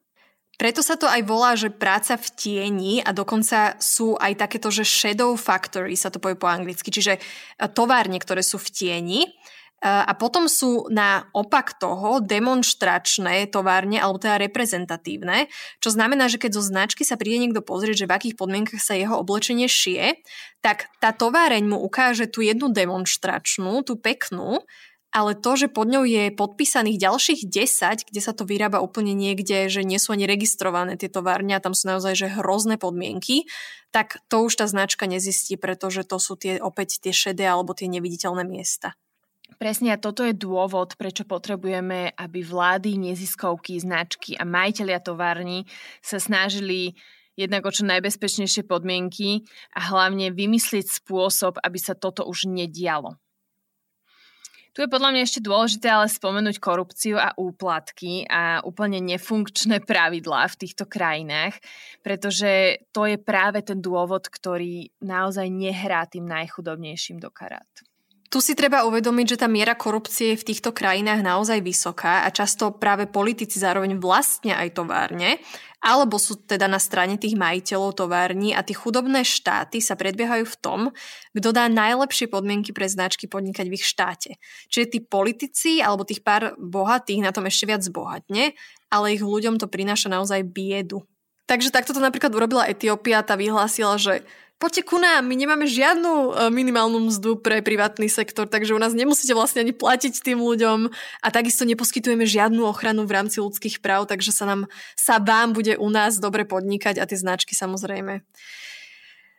Preto 0.59 0.83
sa 0.83 0.99
to 0.99 1.07
aj 1.07 1.23
volá, 1.23 1.55
že 1.55 1.71
práca 1.71 2.19
v 2.19 2.29
tieni 2.35 2.95
a 2.99 3.15
dokonca 3.15 3.79
sú 3.79 4.19
aj 4.19 4.43
takéto, 4.43 4.75
že 4.75 4.83
shadow 4.83 5.39
factory 5.39 5.95
sa 5.95 6.11
to 6.11 6.19
povie 6.19 6.35
po 6.35 6.51
anglicky, 6.51 6.91
čiže 6.91 7.15
e, 7.15 7.21
továrne, 7.71 8.19
ktoré 8.19 8.43
sú 8.43 8.59
v 8.59 8.69
tieni. 8.75 9.21
E, 9.23 9.31
a 9.87 10.11
potom 10.19 10.51
sú 10.51 10.91
na 10.91 11.31
opak 11.31 11.79
toho 11.79 12.19
demonstračné 12.19 13.47
továrne, 13.55 14.03
alebo 14.03 14.19
teda 14.19 14.35
reprezentatívne, 14.51 15.47
čo 15.79 15.95
znamená, 15.95 16.27
že 16.27 16.43
keď 16.43 16.59
zo 16.59 16.67
značky 16.67 17.07
sa 17.07 17.15
príde 17.15 17.39
niekto 17.39 17.63
pozrieť, 17.63 18.03
že 18.03 18.09
v 18.11 18.15
akých 18.19 18.35
podmienkach 18.35 18.83
sa 18.83 18.99
jeho 18.99 19.15
oblečenie 19.15 19.71
šije, 19.71 20.19
tak 20.59 20.91
tá 20.99 21.15
továreň 21.15 21.71
mu 21.71 21.79
ukáže 21.79 22.27
tú 22.27 22.43
jednu 22.43 22.75
demonstračnú, 22.75 23.87
tú 23.87 23.95
peknú, 23.95 24.67
ale 25.09 25.33
to, 25.33 25.57
že 25.57 25.73
pod 25.73 25.89
ňou 25.89 26.05
je 26.05 26.29
podpísaných 26.33 27.01
ďalších 27.01 27.41
10, 27.49 28.09
kde 28.13 28.21
sa 28.21 28.37
to 28.37 28.45
vyrába 28.45 28.85
úplne 28.85 29.17
niekde, 29.17 29.73
že 29.73 29.81
nie 29.81 29.97
sú 29.97 30.13
ani 30.13 30.29
registrované 30.29 31.01
tie 31.01 31.09
továrne 31.09 31.57
a 31.57 31.65
tam 31.65 31.73
sú 31.73 31.89
naozaj 31.89 32.13
že 32.13 32.29
hrozné 32.41 32.77
podmienky, 32.77 33.49
tak 33.89 34.21
to 34.29 34.45
už 34.45 34.61
tá 34.61 34.67
značka 34.69 35.09
nezistí, 35.09 35.57
pretože 35.57 36.05
to 36.05 36.21
sú 36.21 36.37
tie 36.37 36.61
opäť 36.61 37.01
tie 37.01 37.13
šedé 37.17 37.49
alebo 37.49 37.73
tie 37.73 37.89
neviditeľné 37.89 38.45
miesta. 38.45 38.93
Presne 39.57 39.97
a 39.97 39.99
toto 39.99 40.23
je 40.29 40.37
dôvod, 40.37 40.93
prečo 41.01 41.25
potrebujeme, 41.25 42.13
aby 42.15 42.45
vlády, 42.45 43.01
neziskovky, 43.01 43.81
značky 43.81 44.37
a 44.37 44.45
majiteľia 44.45 45.01
tovární 45.01 45.65
sa 46.05 46.21
snažili 46.21 46.95
jednak 47.33 47.65
o 47.65 47.73
čo 47.73 47.89
najbezpečnejšie 47.89 48.69
podmienky 48.69 49.49
a 49.73 49.89
hlavne 49.89 50.35
vymyslieť 50.37 51.01
spôsob, 51.01 51.57
aby 51.65 51.79
sa 51.81 51.97
toto 51.97 52.29
už 52.29 52.45
nedialo. 52.45 53.17
Tu 54.79 54.87
je 54.87 54.95
podľa 54.95 55.11
mňa 55.11 55.23
ešte 55.27 55.43
dôležité 55.43 55.91
ale 55.91 56.07
spomenúť 56.07 56.63
korupciu 56.63 57.19
a 57.19 57.35
úplatky 57.35 58.31
a 58.31 58.63
úplne 58.63 59.03
nefunkčné 59.03 59.83
pravidlá 59.83 60.47
v 60.47 60.55
týchto 60.55 60.87
krajinách, 60.87 61.59
pretože 62.07 62.87
to 62.95 63.03
je 63.11 63.19
práve 63.19 63.67
ten 63.67 63.83
dôvod, 63.83 64.31
ktorý 64.31 64.87
naozaj 65.03 65.51
nehrá 65.51 66.07
tým 66.07 66.31
najchudobnejším 66.31 67.19
do 67.19 67.27
karát. 67.27 67.67
Tu 68.31 68.39
si 68.39 68.55
treba 68.55 68.87
uvedomiť, 68.87 69.27
že 69.35 69.41
tá 69.43 69.51
miera 69.51 69.75
korupcie 69.75 70.37
je 70.37 70.41
v 70.45 70.47
týchto 70.53 70.71
krajinách 70.71 71.27
naozaj 71.27 71.59
vysoká 71.59 72.23
a 72.23 72.31
často 72.31 72.77
práve 72.77 73.11
politici 73.11 73.59
zároveň 73.59 73.99
vlastnia 73.99 74.63
aj 74.63 74.79
továrne, 74.79 75.43
alebo 75.79 76.19
sú 76.19 76.43
teda 76.43 76.67
na 76.67 76.83
strane 76.83 77.15
tých 77.17 77.39
majiteľov 77.39 77.95
tovární 77.95 78.51
a 78.51 78.67
tie 78.67 78.75
chudobné 78.75 79.23
štáty 79.23 79.79
sa 79.79 79.95
predbiehajú 79.95 80.45
v 80.45 80.57
tom, 80.59 80.81
kto 81.31 81.49
dá 81.55 81.71
najlepšie 81.71 82.27
podmienky 82.27 82.75
pre 82.75 82.91
značky 82.91 83.31
podnikať 83.31 83.67
v 83.71 83.77
ich 83.79 83.87
štáte. 83.87 84.37
Čiže 84.69 84.87
tí 84.91 84.99
politici 84.99 85.73
alebo 85.79 86.03
tých 86.03 86.27
pár 86.27 86.59
bohatých 86.59 87.23
na 87.23 87.31
tom 87.31 87.47
ešte 87.47 87.71
viac 87.71 87.83
zbohatne, 87.87 88.59
ale 88.91 89.15
ich 89.15 89.23
ľuďom 89.23 89.63
to 89.63 89.71
prináša 89.71 90.11
naozaj 90.11 90.43
biedu. 90.43 91.07
Takže 91.49 91.73
takto 91.73 91.97
to 91.97 92.05
napríklad 92.05 92.29
urobila 92.35 92.69
Etiópia, 92.69 93.25
tá 93.25 93.33
vyhlásila, 93.33 93.97
že 93.97 94.21
poďte 94.59 94.83
ku 94.87 94.99
nám, 94.99 95.25
my 95.25 95.35
nemáme 95.39 95.65
žiadnu 95.65 96.13
e, 96.13 96.31
minimálnu 96.51 97.09
mzdu 97.09 97.39
pre 97.39 97.63
privátny 97.63 98.11
sektor, 98.11 98.51
takže 98.51 98.75
u 98.75 98.81
nás 98.83 98.93
nemusíte 98.93 99.35
vlastne 99.35 99.63
ani 99.63 99.73
platiť 99.73 100.21
tým 100.21 100.43
ľuďom 100.43 100.91
a 101.23 101.29
takisto 101.31 101.63
neposkytujeme 101.65 102.27
žiadnu 102.27 102.67
ochranu 102.67 103.07
v 103.07 103.15
rámci 103.15 103.39
ľudských 103.39 103.79
práv, 103.79 104.11
takže 104.11 104.35
sa 104.35 104.45
nám, 104.45 104.67
sa 104.99 105.23
vám 105.23 105.55
bude 105.55 105.79
u 105.79 105.89
nás 105.89 106.19
dobre 106.19 106.43
podnikať 106.45 106.99
a 106.99 107.09
tie 107.09 107.17
značky 107.17 107.55
samozrejme 107.55 108.27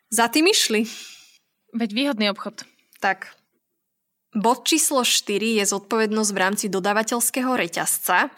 za 0.09 0.25
tým 0.27 0.49
išli. 0.49 0.89
Veď 1.73 1.89
výhodný 1.93 2.33
obchod. 2.33 2.65
Tak. 2.97 3.29
Bod 4.33 4.65
číslo 4.65 5.05
4 5.05 5.61
je 5.61 5.65
zodpovednosť 5.65 6.31
v 6.33 6.41
rámci 6.41 6.65
dodávateľského 6.69 7.53
reťazca 7.53 8.29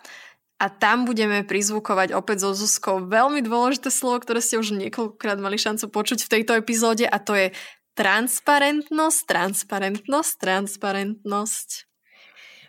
a 0.61 0.69
tam 0.69 1.09
budeme 1.09 1.41
prizvukovať 1.41 2.13
opäť 2.13 2.45
so 2.45 2.53
Zuzkou 2.53 3.09
veľmi 3.09 3.41
dôležité 3.41 3.89
slovo, 3.89 4.21
ktoré 4.21 4.45
ste 4.45 4.61
už 4.61 4.77
niekoľkokrát 4.77 5.41
mali 5.41 5.57
šancu 5.57 5.89
počuť 5.89 6.21
v 6.21 6.31
tejto 6.37 6.53
epizóde 6.53 7.09
a 7.09 7.17
to 7.17 7.33
je 7.33 7.49
transparentnosť, 7.97 9.19
transparentnosť, 9.25 10.33
transparentnosť. 10.37 11.69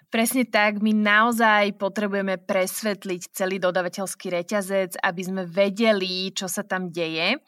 Presne 0.09 0.45
tak, 0.45 0.81
my 0.81 0.93
naozaj 0.93 1.77
potrebujeme 1.77 2.37
presvetliť 2.41 3.33
celý 3.33 3.57
dodavateľský 3.57 4.29
reťazec, 4.41 5.01
aby 5.01 5.23
sme 5.25 5.43
vedeli, 5.49 6.33
čo 6.33 6.49
sa 6.49 6.65
tam 6.65 6.93
deje. 6.93 7.41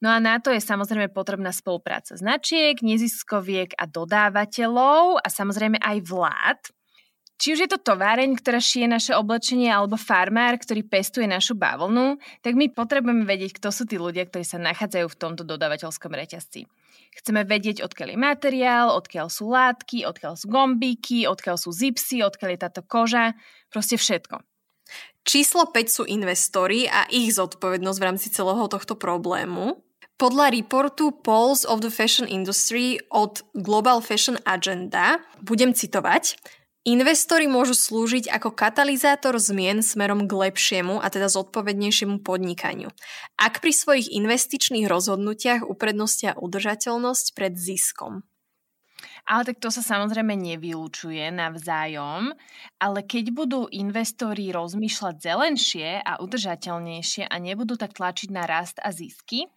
No 0.00 0.12
a 0.12 0.20
na 0.20 0.40
to 0.40 0.52
je 0.52 0.60
samozrejme 0.60 1.12
potrebná 1.12 1.52
spolupráca 1.52 2.16
značiek, 2.16 2.76
neziskoviek 2.80 3.72
a 3.80 3.88
dodávateľov 3.88 5.24
a 5.24 5.28
samozrejme 5.28 5.80
aj 5.80 5.98
vlád. 6.04 6.60
Či 7.36 7.52
už 7.52 7.68
je 7.68 7.70
to 7.70 7.76
továreň, 7.76 8.32
ktorá 8.40 8.56
šije 8.56 8.88
naše 8.88 9.12
oblečenie, 9.12 9.68
alebo 9.68 10.00
farmár, 10.00 10.56
ktorý 10.56 10.80
pestuje 10.88 11.28
našu 11.28 11.52
bavlnu, 11.52 12.16
tak 12.40 12.56
my 12.56 12.72
potrebujeme 12.72 13.28
vedieť, 13.28 13.60
kto 13.60 13.68
sú 13.68 13.84
tí 13.84 14.00
ľudia, 14.00 14.24
ktorí 14.24 14.40
sa 14.40 14.56
nachádzajú 14.56 15.04
v 15.04 15.20
tomto 15.20 15.44
dodávateľskom 15.44 16.16
reťazci. 16.16 16.64
Chceme 17.20 17.44
vedieť, 17.44 17.84
odkiaľ 17.84 18.16
je 18.16 18.18
materiál, 18.18 18.86
odkiaľ 18.96 19.28
sú 19.28 19.52
látky, 19.52 20.08
odkiaľ 20.08 20.40
sú 20.40 20.48
gombíky, 20.48 21.28
odkiaľ 21.28 21.60
sú 21.60 21.76
zipsy, 21.76 22.24
odkiaľ 22.24 22.56
je 22.56 22.60
táto 22.60 22.80
koža, 22.80 23.36
proste 23.68 24.00
všetko. 24.00 24.40
Číslo 25.26 25.68
5 25.68 25.90
sú 25.90 26.02
investori 26.08 26.88
a 26.88 27.04
ich 27.10 27.34
zodpovednosť 27.34 27.98
v 27.98 28.06
rámci 28.06 28.26
celého 28.32 28.64
tohto 28.70 28.96
problému. 28.96 29.82
Podľa 30.16 30.56
reportu 30.56 31.12
Pulse 31.12 31.68
of 31.68 31.84
the 31.84 31.92
Fashion 31.92 32.24
Industry 32.24 32.96
od 33.12 33.44
Global 33.52 34.00
Fashion 34.00 34.40
Agenda 34.48 35.20
budem 35.44 35.76
citovať, 35.76 36.40
Investori 36.86 37.50
môžu 37.50 37.74
slúžiť 37.74 38.30
ako 38.30 38.54
katalizátor 38.54 39.42
zmien 39.42 39.82
smerom 39.82 40.30
k 40.30 40.32
lepšiemu 40.46 41.02
a 41.02 41.10
teda 41.10 41.26
zodpovednejšiemu 41.26 42.22
podnikaniu. 42.22 42.94
Ak 43.34 43.58
pri 43.58 43.74
svojich 43.74 44.14
investičných 44.14 44.86
rozhodnutiach 44.86 45.66
uprednostia 45.66 46.38
udržateľnosť 46.38 47.26
pred 47.34 47.58
ziskom. 47.58 48.22
Ale 49.26 49.42
tak 49.42 49.58
to 49.58 49.74
sa 49.74 49.82
samozrejme 49.82 50.38
nevylúčuje 50.38 51.26
navzájom, 51.34 52.30
ale 52.78 53.00
keď 53.02 53.34
budú 53.34 53.66
investori 53.74 54.54
rozmýšľať 54.54 55.14
zelenšie 55.18 55.98
a 56.06 56.22
udržateľnejšie 56.22 57.26
a 57.26 57.34
nebudú 57.42 57.74
tak 57.74 57.98
tlačiť 57.98 58.30
na 58.30 58.46
rast 58.46 58.78
a 58.78 58.94
zisky, 58.94 59.50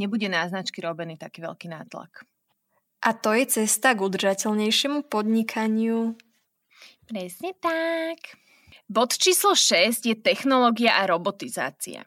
nebude 0.00 0.32
na 0.32 0.48
značky 0.48 0.80
robený 0.80 1.20
taký 1.20 1.44
veľký 1.44 1.68
nátlak. 1.68 2.24
A 3.04 3.12
to 3.12 3.36
je 3.36 3.44
cesta 3.60 3.92
k 3.92 4.00
udržateľnejšiemu 4.00 5.12
podnikaniu 5.12 6.16
Presne 7.06 7.54
tak. 7.58 8.38
Bod 8.90 9.14
číslo 9.14 9.54
6 9.54 10.06
je 10.06 10.16
technológia 10.18 10.98
a 10.98 11.06
robotizácia. 11.06 12.02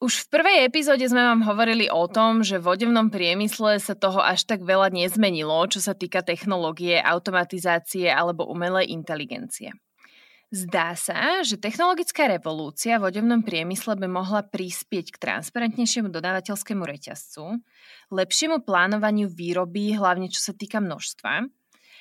Už 0.00 0.24
v 0.24 0.30
prvej 0.32 0.64
epizóde 0.64 1.04
sme 1.04 1.20
vám 1.20 1.44
hovorili 1.44 1.92
o 1.92 2.08
tom, 2.08 2.40
že 2.40 2.56
v 2.56 2.72
odevnom 2.72 3.12
priemysle 3.12 3.76
sa 3.76 3.92
toho 3.92 4.24
až 4.24 4.48
tak 4.48 4.64
veľa 4.64 4.88
nezmenilo, 4.88 5.60
čo 5.68 5.84
sa 5.84 5.92
týka 5.92 6.24
technológie, 6.24 6.96
automatizácie 6.96 8.08
alebo 8.08 8.48
umelej 8.48 8.96
inteligencie. 8.96 9.76
Zdá 10.50 10.96
sa, 10.96 11.44
že 11.44 11.60
technologická 11.60 12.26
revolúcia 12.32 12.96
v 12.96 13.12
odevnom 13.12 13.44
priemysle 13.44 13.94
by 14.00 14.08
mohla 14.08 14.40
prispieť 14.42 15.14
k 15.14 15.20
transparentnejšiemu 15.20 16.08
dodávateľskému 16.08 16.80
reťazcu, 16.80 17.60
lepšiemu 18.10 18.64
plánovaniu 18.64 19.28
výroby, 19.28 19.94
hlavne 19.94 20.32
čo 20.32 20.42
sa 20.42 20.56
týka 20.56 20.80
množstva, 20.80 21.44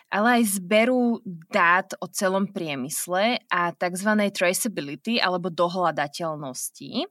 ale 0.10 0.42
aj 0.42 0.58
zberu 0.58 1.22
dát 1.50 1.94
o 2.02 2.10
celom 2.10 2.50
priemysle 2.50 3.42
a 3.50 3.70
tzv. 3.74 4.12
traceability 4.34 5.22
alebo 5.22 5.54
dohľadateľnosti, 5.54 7.06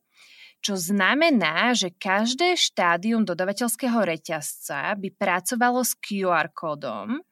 čo 0.58 0.74
znamená, 0.74 1.70
že 1.78 1.94
každé 1.94 2.58
štádium 2.58 3.22
dodavateľského 3.22 4.02
reťazca 4.02 4.98
by 4.98 5.08
pracovalo 5.14 5.86
s 5.86 5.94
QR 5.94 6.50
kódom, 6.50 7.22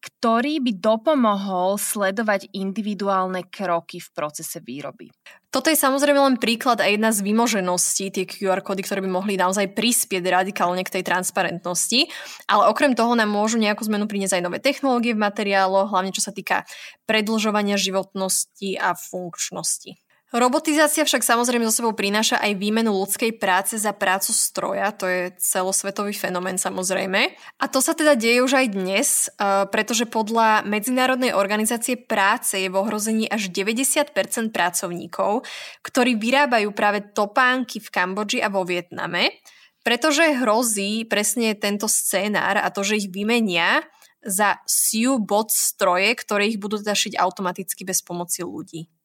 ktorý 0.00 0.64
by 0.64 0.72
dopomohol 0.80 1.76
sledovať 1.76 2.48
individuálne 2.56 3.44
kroky 3.46 4.00
v 4.00 4.08
procese 4.16 4.58
výroby. 4.64 5.12
Toto 5.52 5.68
je 5.68 5.76
samozrejme 5.76 6.16
len 6.16 6.36
príklad 6.40 6.80
a 6.80 6.86
jedna 6.88 7.10
z 7.12 7.26
vymožeností, 7.26 8.14
tie 8.14 8.24
QR 8.24 8.64
kódy, 8.64 8.80
ktoré 8.86 9.02
by 9.04 9.10
mohli 9.10 9.34
naozaj 9.36 9.76
prispieť 9.76 10.24
radikálne 10.24 10.80
k 10.86 10.94
tej 10.98 11.02
transparentnosti, 11.04 12.06
ale 12.48 12.70
okrem 12.70 12.96
toho 12.96 13.12
nám 13.12 13.28
môžu 13.28 13.60
nejakú 13.60 13.84
zmenu 13.90 14.06
priniesť 14.06 14.40
aj 14.40 14.44
nové 14.46 14.58
technológie 14.62 15.12
v 15.12 15.20
materiáloch, 15.26 15.90
hlavne 15.90 16.14
čo 16.14 16.24
sa 16.24 16.32
týka 16.32 16.64
predlžovania 17.04 17.76
životnosti 17.76 18.78
a 18.78 18.94
funkčnosti. 18.94 20.09
Robotizácia 20.30 21.02
však 21.02 21.26
samozrejme 21.26 21.66
so 21.66 21.82
sebou 21.82 21.90
prináša 21.90 22.38
aj 22.38 22.54
výmenu 22.54 22.94
ľudskej 22.94 23.34
práce 23.42 23.74
za 23.74 23.90
prácu 23.90 24.30
stroja, 24.30 24.94
to 24.94 25.10
je 25.10 25.34
celosvetový 25.42 26.14
fenomén 26.14 26.54
samozrejme. 26.54 27.34
A 27.58 27.64
to 27.66 27.82
sa 27.82 27.98
teda 27.98 28.14
deje 28.14 28.38
už 28.38 28.62
aj 28.62 28.66
dnes, 28.70 29.26
e, 29.26 29.66
pretože 29.74 30.06
podľa 30.06 30.62
Medzinárodnej 30.62 31.34
organizácie 31.34 31.98
práce 31.98 32.62
je 32.62 32.70
v 32.70 32.78
ohrození 32.78 33.26
až 33.26 33.50
90% 33.50 34.54
pracovníkov, 34.54 35.42
ktorí 35.82 36.14
vyrábajú 36.14 36.70
práve 36.78 37.10
topánky 37.10 37.82
v 37.82 37.90
Kambodži 37.90 38.38
a 38.38 38.54
vo 38.54 38.62
Vietname, 38.62 39.42
pretože 39.82 40.22
hrozí 40.38 41.10
presne 41.10 41.58
tento 41.58 41.90
scénár 41.90 42.62
a 42.62 42.70
to, 42.70 42.86
že 42.86 43.02
ich 43.02 43.10
vymenia 43.10 43.82
za 44.22 44.62
Siu 44.62 45.18
bot 45.18 45.50
stroje, 45.50 46.14
ktoré 46.14 46.54
ich 46.54 46.62
budú 46.62 46.78
teda 46.78 46.94
šiť 46.94 47.18
automaticky 47.18 47.82
bez 47.82 47.98
pomoci 47.98 48.46
ľudí. 48.46 48.99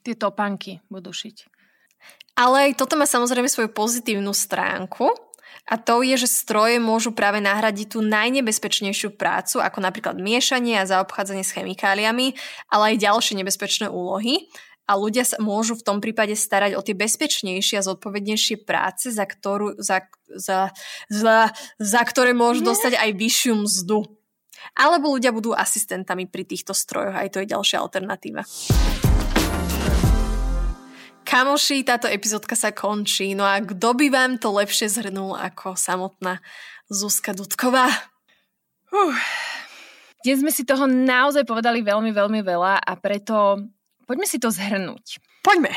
Tie 0.00 0.16
topanky 0.16 0.80
budú 0.88 1.12
šiť. 1.12 1.46
Ale 2.40 2.72
toto 2.72 2.96
má 2.96 3.04
samozrejme 3.04 3.52
svoju 3.52 3.68
pozitívnu 3.68 4.32
stránku 4.32 5.12
a 5.68 5.76
to 5.76 6.00
je, 6.00 6.16
že 6.16 6.28
stroje 6.30 6.80
môžu 6.80 7.12
práve 7.12 7.38
nahradiť 7.38 7.94
tú 7.94 8.00
najnebezpečnejšiu 8.00 9.14
prácu, 9.14 9.60
ako 9.60 9.78
napríklad 9.84 10.16
miešanie 10.16 10.80
a 10.80 10.88
zaobchádzanie 10.88 11.44
s 11.44 11.52
chemikáliami, 11.52 12.34
ale 12.72 12.94
aj 12.94 13.02
ďalšie 13.04 13.34
nebezpečné 13.38 13.86
úlohy. 13.92 14.48
A 14.90 14.98
ľudia 14.98 15.22
sa 15.22 15.38
môžu 15.38 15.78
v 15.78 15.86
tom 15.86 16.02
prípade 16.02 16.34
starať 16.34 16.74
o 16.74 16.82
tie 16.82 16.98
bezpečnejšie 16.98 17.78
a 17.78 17.86
zodpovednejšie 17.86 18.66
práce, 18.66 19.14
za, 19.14 19.22
ktorú, 19.22 19.78
za, 19.78 20.10
za, 20.26 20.74
za, 21.06 21.54
za 21.78 22.02
ktoré 22.02 22.34
môžu 22.34 22.66
dostať 22.66 22.98
aj 22.98 23.10
vyššiu 23.14 23.54
mzdu. 23.54 24.02
Alebo 24.74 25.14
ľudia 25.14 25.30
budú 25.30 25.54
asistentami 25.54 26.26
pri 26.26 26.42
týchto 26.42 26.74
strojoch, 26.74 27.14
aj 27.14 27.30
to 27.30 27.38
je 27.38 27.52
ďalšia 27.54 27.78
alternatíva. 27.78 28.42
Kamoši, 31.30 31.86
táto 31.86 32.10
epizódka 32.10 32.58
sa 32.58 32.74
končí, 32.74 33.38
no 33.38 33.46
a 33.46 33.62
kto 33.62 33.94
by 33.94 34.10
vám 34.10 34.32
to 34.42 34.50
lepšie 34.50 34.90
zhrnul 34.90 35.38
ako 35.38 35.78
samotná 35.78 36.42
Zuzka 36.90 37.30
Dudková? 37.30 37.86
Uh. 38.90 39.14
Dnes 40.26 40.42
sme 40.42 40.50
si 40.50 40.66
toho 40.66 40.90
naozaj 40.90 41.46
povedali 41.46 41.86
veľmi, 41.86 42.10
veľmi 42.10 42.42
veľa 42.42 42.82
a 42.82 42.92
preto 42.98 43.62
poďme 44.10 44.26
si 44.26 44.42
to 44.42 44.50
zhrnúť. 44.50 45.22
Poďme. 45.46 45.70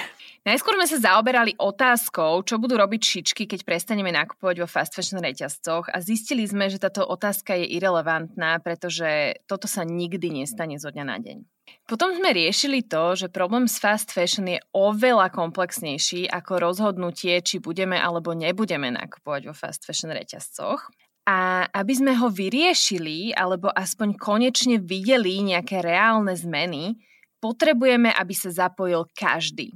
Najskôr 0.43 0.75
sme 0.75 0.91
sa 0.91 0.99
zaoberali 0.99 1.55
otázkou, 1.55 2.43
čo 2.43 2.59
budú 2.59 2.75
robiť 2.75 2.99
šičky, 2.99 3.47
keď 3.47 3.63
prestaneme 3.63 4.11
nakupovať 4.11 4.55
vo 4.59 4.67
fast 4.67 4.91
fashion 4.91 5.23
reťazcoch 5.23 5.87
a 5.87 6.03
zistili 6.03 6.43
sme, 6.43 6.67
že 6.67 6.83
táto 6.83 7.07
otázka 7.07 7.55
je 7.55 7.71
irrelevantná, 7.79 8.59
pretože 8.59 9.39
toto 9.47 9.71
sa 9.71 9.87
nikdy 9.87 10.43
nestane 10.43 10.75
zo 10.75 10.91
dňa 10.91 11.05
na 11.07 11.15
deň. 11.23 11.47
Potom 11.87 12.11
sme 12.11 12.35
riešili 12.35 12.83
to, 12.83 13.15
že 13.15 13.31
problém 13.31 13.71
s 13.71 13.79
fast 13.79 14.11
fashion 14.11 14.43
je 14.51 14.59
oveľa 14.75 15.31
komplexnejší 15.31 16.27
ako 16.27 16.59
rozhodnutie, 16.59 17.39
či 17.39 17.63
budeme 17.63 17.95
alebo 17.95 18.35
nebudeme 18.35 18.91
nakupovať 18.91 19.47
vo 19.47 19.55
fast 19.55 19.87
fashion 19.87 20.11
reťazcoch. 20.11 20.91
A 21.23 21.71
aby 21.71 21.93
sme 21.95 22.19
ho 22.19 22.27
vyriešili, 22.27 23.31
alebo 23.31 23.71
aspoň 23.71 24.19
konečne 24.19 24.75
videli 24.75 25.39
nejaké 25.39 25.79
reálne 25.79 26.35
zmeny, 26.35 26.99
potrebujeme, 27.39 28.11
aby 28.11 28.35
sa 28.35 28.51
zapojil 28.51 29.07
každý. 29.15 29.71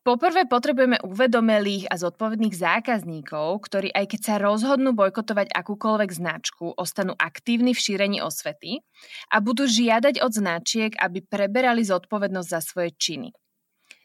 Poprvé 0.00 0.48
potrebujeme 0.48 0.96
uvedomelých 1.04 1.92
a 1.92 2.00
zodpovedných 2.00 2.56
zákazníkov, 2.56 3.60
ktorí 3.68 3.92
aj 3.92 4.16
keď 4.16 4.20
sa 4.24 4.34
rozhodnú 4.40 4.96
bojkotovať 4.96 5.52
akúkoľvek 5.52 6.10
značku, 6.16 6.72
ostanú 6.72 7.12
aktívni 7.20 7.76
v 7.76 7.82
šírení 7.84 8.18
osvety 8.24 8.80
a 9.28 9.44
budú 9.44 9.68
žiadať 9.68 10.24
od 10.24 10.32
značiek, 10.32 10.96
aby 10.96 11.20
preberali 11.20 11.84
zodpovednosť 11.84 12.48
za 12.48 12.60
svoje 12.64 12.96
činy. 12.96 13.28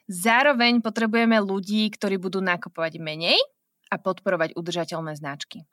Zároveň 0.04 0.84
potrebujeme 0.84 1.40
ľudí, 1.40 1.88
ktorí 1.88 2.20
budú 2.20 2.44
nakupovať 2.44 3.00
menej 3.00 3.40
a 3.88 3.96
podporovať 3.96 4.52
udržateľné 4.52 5.16
značky. 5.16 5.64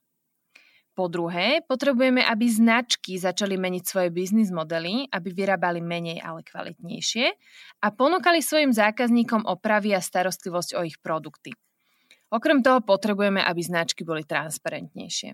Po 0.93 1.09
druhé, 1.09 1.65
potrebujeme, 1.65 2.21
aby 2.21 2.45
značky 2.45 3.17
začali 3.17 3.57
meniť 3.57 3.83
svoje 3.83 4.09
biznis 4.13 4.53
modely, 4.53 5.09
aby 5.09 5.33
vyrábali 5.33 5.81
menej, 5.81 6.21
ale 6.21 6.45
kvalitnejšie 6.45 7.33
a 7.81 7.87
ponúkali 7.89 8.45
svojim 8.45 8.69
zákazníkom 8.69 9.49
opravy 9.49 9.97
a 9.97 10.01
starostlivosť 10.05 10.77
o 10.77 10.85
ich 10.85 11.01
produkty. 11.01 11.49
Okrem 12.29 12.61
toho 12.61 12.85
potrebujeme, 12.85 13.41
aby 13.41 13.61
značky 13.65 14.05
boli 14.05 14.21
transparentnejšie. 14.21 15.33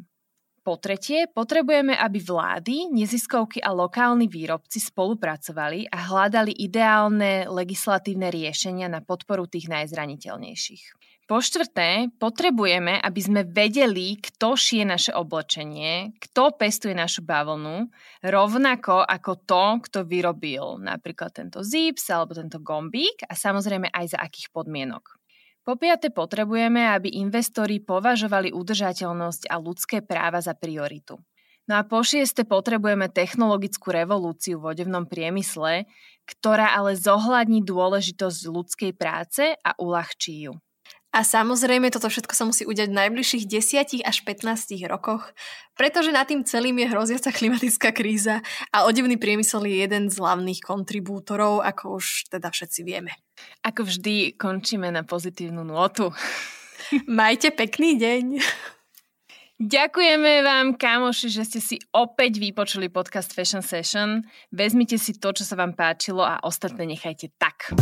Po 0.64 0.80
tretie, 0.80 1.28
potrebujeme, 1.28 1.96
aby 1.96 2.20
vlády, 2.20 2.92
neziskovky 2.96 3.60
a 3.60 3.76
lokálni 3.76 4.32
výrobci 4.32 4.80
spolupracovali 4.80 5.92
a 5.92 6.08
hľadali 6.08 6.56
ideálne 6.56 7.48
legislatívne 7.52 8.32
riešenia 8.32 8.88
na 8.92 9.04
podporu 9.04 9.48
tých 9.48 9.72
najzraniteľnejších. 9.72 10.84
Po 11.30 11.46
štvrté, 11.46 12.10
potrebujeme, 12.18 12.98
aby 12.98 13.22
sme 13.22 13.46
vedeli, 13.46 14.18
kto 14.18 14.58
šije 14.58 14.82
naše 14.82 15.12
oblečenie, 15.14 16.18
kto 16.18 16.58
pestuje 16.58 16.98
našu 16.98 17.22
bavlnu, 17.22 17.86
rovnako 18.26 19.06
ako 19.06 19.38
to, 19.46 19.66
kto 19.86 20.10
vyrobil 20.10 20.82
napríklad 20.82 21.30
tento 21.30 21.62
zips 21.62 22.10
alebo 22.10 22.34
tento 22.34 22.58
gombík 22.58 23.30
a 23.30 23.38
samozrejme 23.38 23.94
aj 23.94 24.18
za 24.18 24.26
akých 24.26 24.50
podmienok. 24.50 25.22
Po 25.62 25.78
piate, 25.78 26.10
potrebujeme, 26.10 26.90
aby 26.98 27.14
investori 27.22 27.78
považovali 27.78 28.50
udržateľnosť 28.50 29.54
a 29.54 29.62
ľudské 29.62 30.02
práva 30.02 30.42
za 30.42 30.58
prioritu. 30.58 31.22
No 31.70 31.78
a 31.78 31.86
po 31.86 32.02
šieste 32.02 32.42
potrebujeme 32.42 33.06
technologickú 33.06 33.94
revolúciu 33.94 34.58
v 34.58 34.74
odevnom 34.74 35.06
priemysle, 35.06 35.86
ktorá 36.26 36.74
ale 36.74 36.98
zohľadní 36.98 37.62
dôležitosť 37.62 38.50
ľudskej 38.50 38.92
práce 38.98 39.54
a 39.62 39.78
uľahčí 39.78 40.50
ju. 40.50 40.58
A 41.10 41.26
samozrejme, 41.26 41.90
toto 41.90 42.06
všetko 42.06 42.34
sa 42.38 42.46
musí 42.46 42.70
udiať 42.70 42.94
v 42.94 43.00
najbližších 43.02 43.44
10 43.50 44.06
až 44.06 44.18
15 44.22 44.78
rokoch, 44.86 45.34
pretože 45.74 46.14
nad 46.14 46.30
tým 46.30 46.46
celým 46.46 46.78
je 46.78 46.88
hroziaca 46.92 47.34
klimatická 47.34 47.90
kríza 47.90 48.46
a 48.70 48.86
odevný 48.86 49.18
priemysel 49.18 49.66
je 49.66 49.82
jeden 49.82 50.14
z 50.14 50.16
hlavných 50.22 50.62
kontribútorov, 50.62 51.66
ako 51.66 51.98
už 51.98 52.30
teda 52.30 52.54
všetci 52.54 52.86
vieme. 52.86 53.18
Ako 53.66 53.90
vždy, 53.90 54.38
končíme 54.38 54.94
na 54.94 55.02
pozitívnu 55.02 55.66
notu. 55.66 56.14
Majte 57.08 57.52
pekný 57.52 58.00
deň. 58.00 58.26
Ďakujeme 59.60 60.40
vám, 60.40 60.80
kamoši, 60.80 61.28
že 61.28 61.44
ste 61.44 61.60
si 61.60 61.76
opäť 61.92 62.40
vypočuli 62.40 62.88
podcast 62.88 63.36
Fashion 63.36 63.60
Session. 63.60 64.24
Vezmite 64.56 64.96
si 64.96 65.20
to, 65.20 65.36
čo 65.36 65.44
sa 65.44 65.60
vám 65.60 65.76
páčilo 65.76 66.24
a 66.24 66.40
ostatné 66.48 66.88
nechajte 66.88 67.36
tak. 67.36 67.76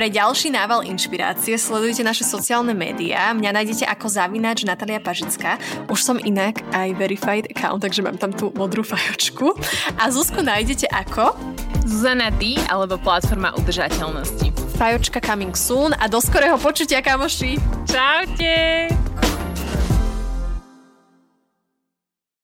Pre 0.00 0.08
ďalší 0.08 0.48
nával 0.48 0.80
inšpirácie 0.88 1.60
sledujte 1.60 2.00
naše 2.00 2.24
sociálne 2.24 2.72
médiá. 2.72 3.36
Mňa 3.36 3.52
nájdete 3.52 3.84
ako 3.84 4.08
zavináč 4.08 4.64
Natalia 4.64 4.96
Pažická. 4.96 5.60
Už 5.92 6.00
som 6.00 6.16
inak 6.16 6.64
aj 6.72 6.96
verified 6.96 7.44
account, 7.52 7.84
takže 7.84 8.00
mám 8.00 8.16
tam 8.16 8.32
tú 8.32 8.48
modrú 8.56 8.80
fajočku. 8.80 9.52
A 10.00 10.08
Zuzku 10.08 10.40
nájdete 10.40 10.88
ako? 10.88 11.36
Zuzana 11.84 12.32
D 12.32 12.56
alebo 12.72 12.96
platforma 12.96 13.52
udržateľnosti. 13.60 14.80
Fajočka 14.80 15.20
coming 15.20 15.52
soon 15.52 15.92
a 15.92 16.08
do 16.08 16.16
skorého 16.16 16.56
počutia, 16.56 17.04
kamoši. 17.04 17.60
Čaute! 17.84 19.09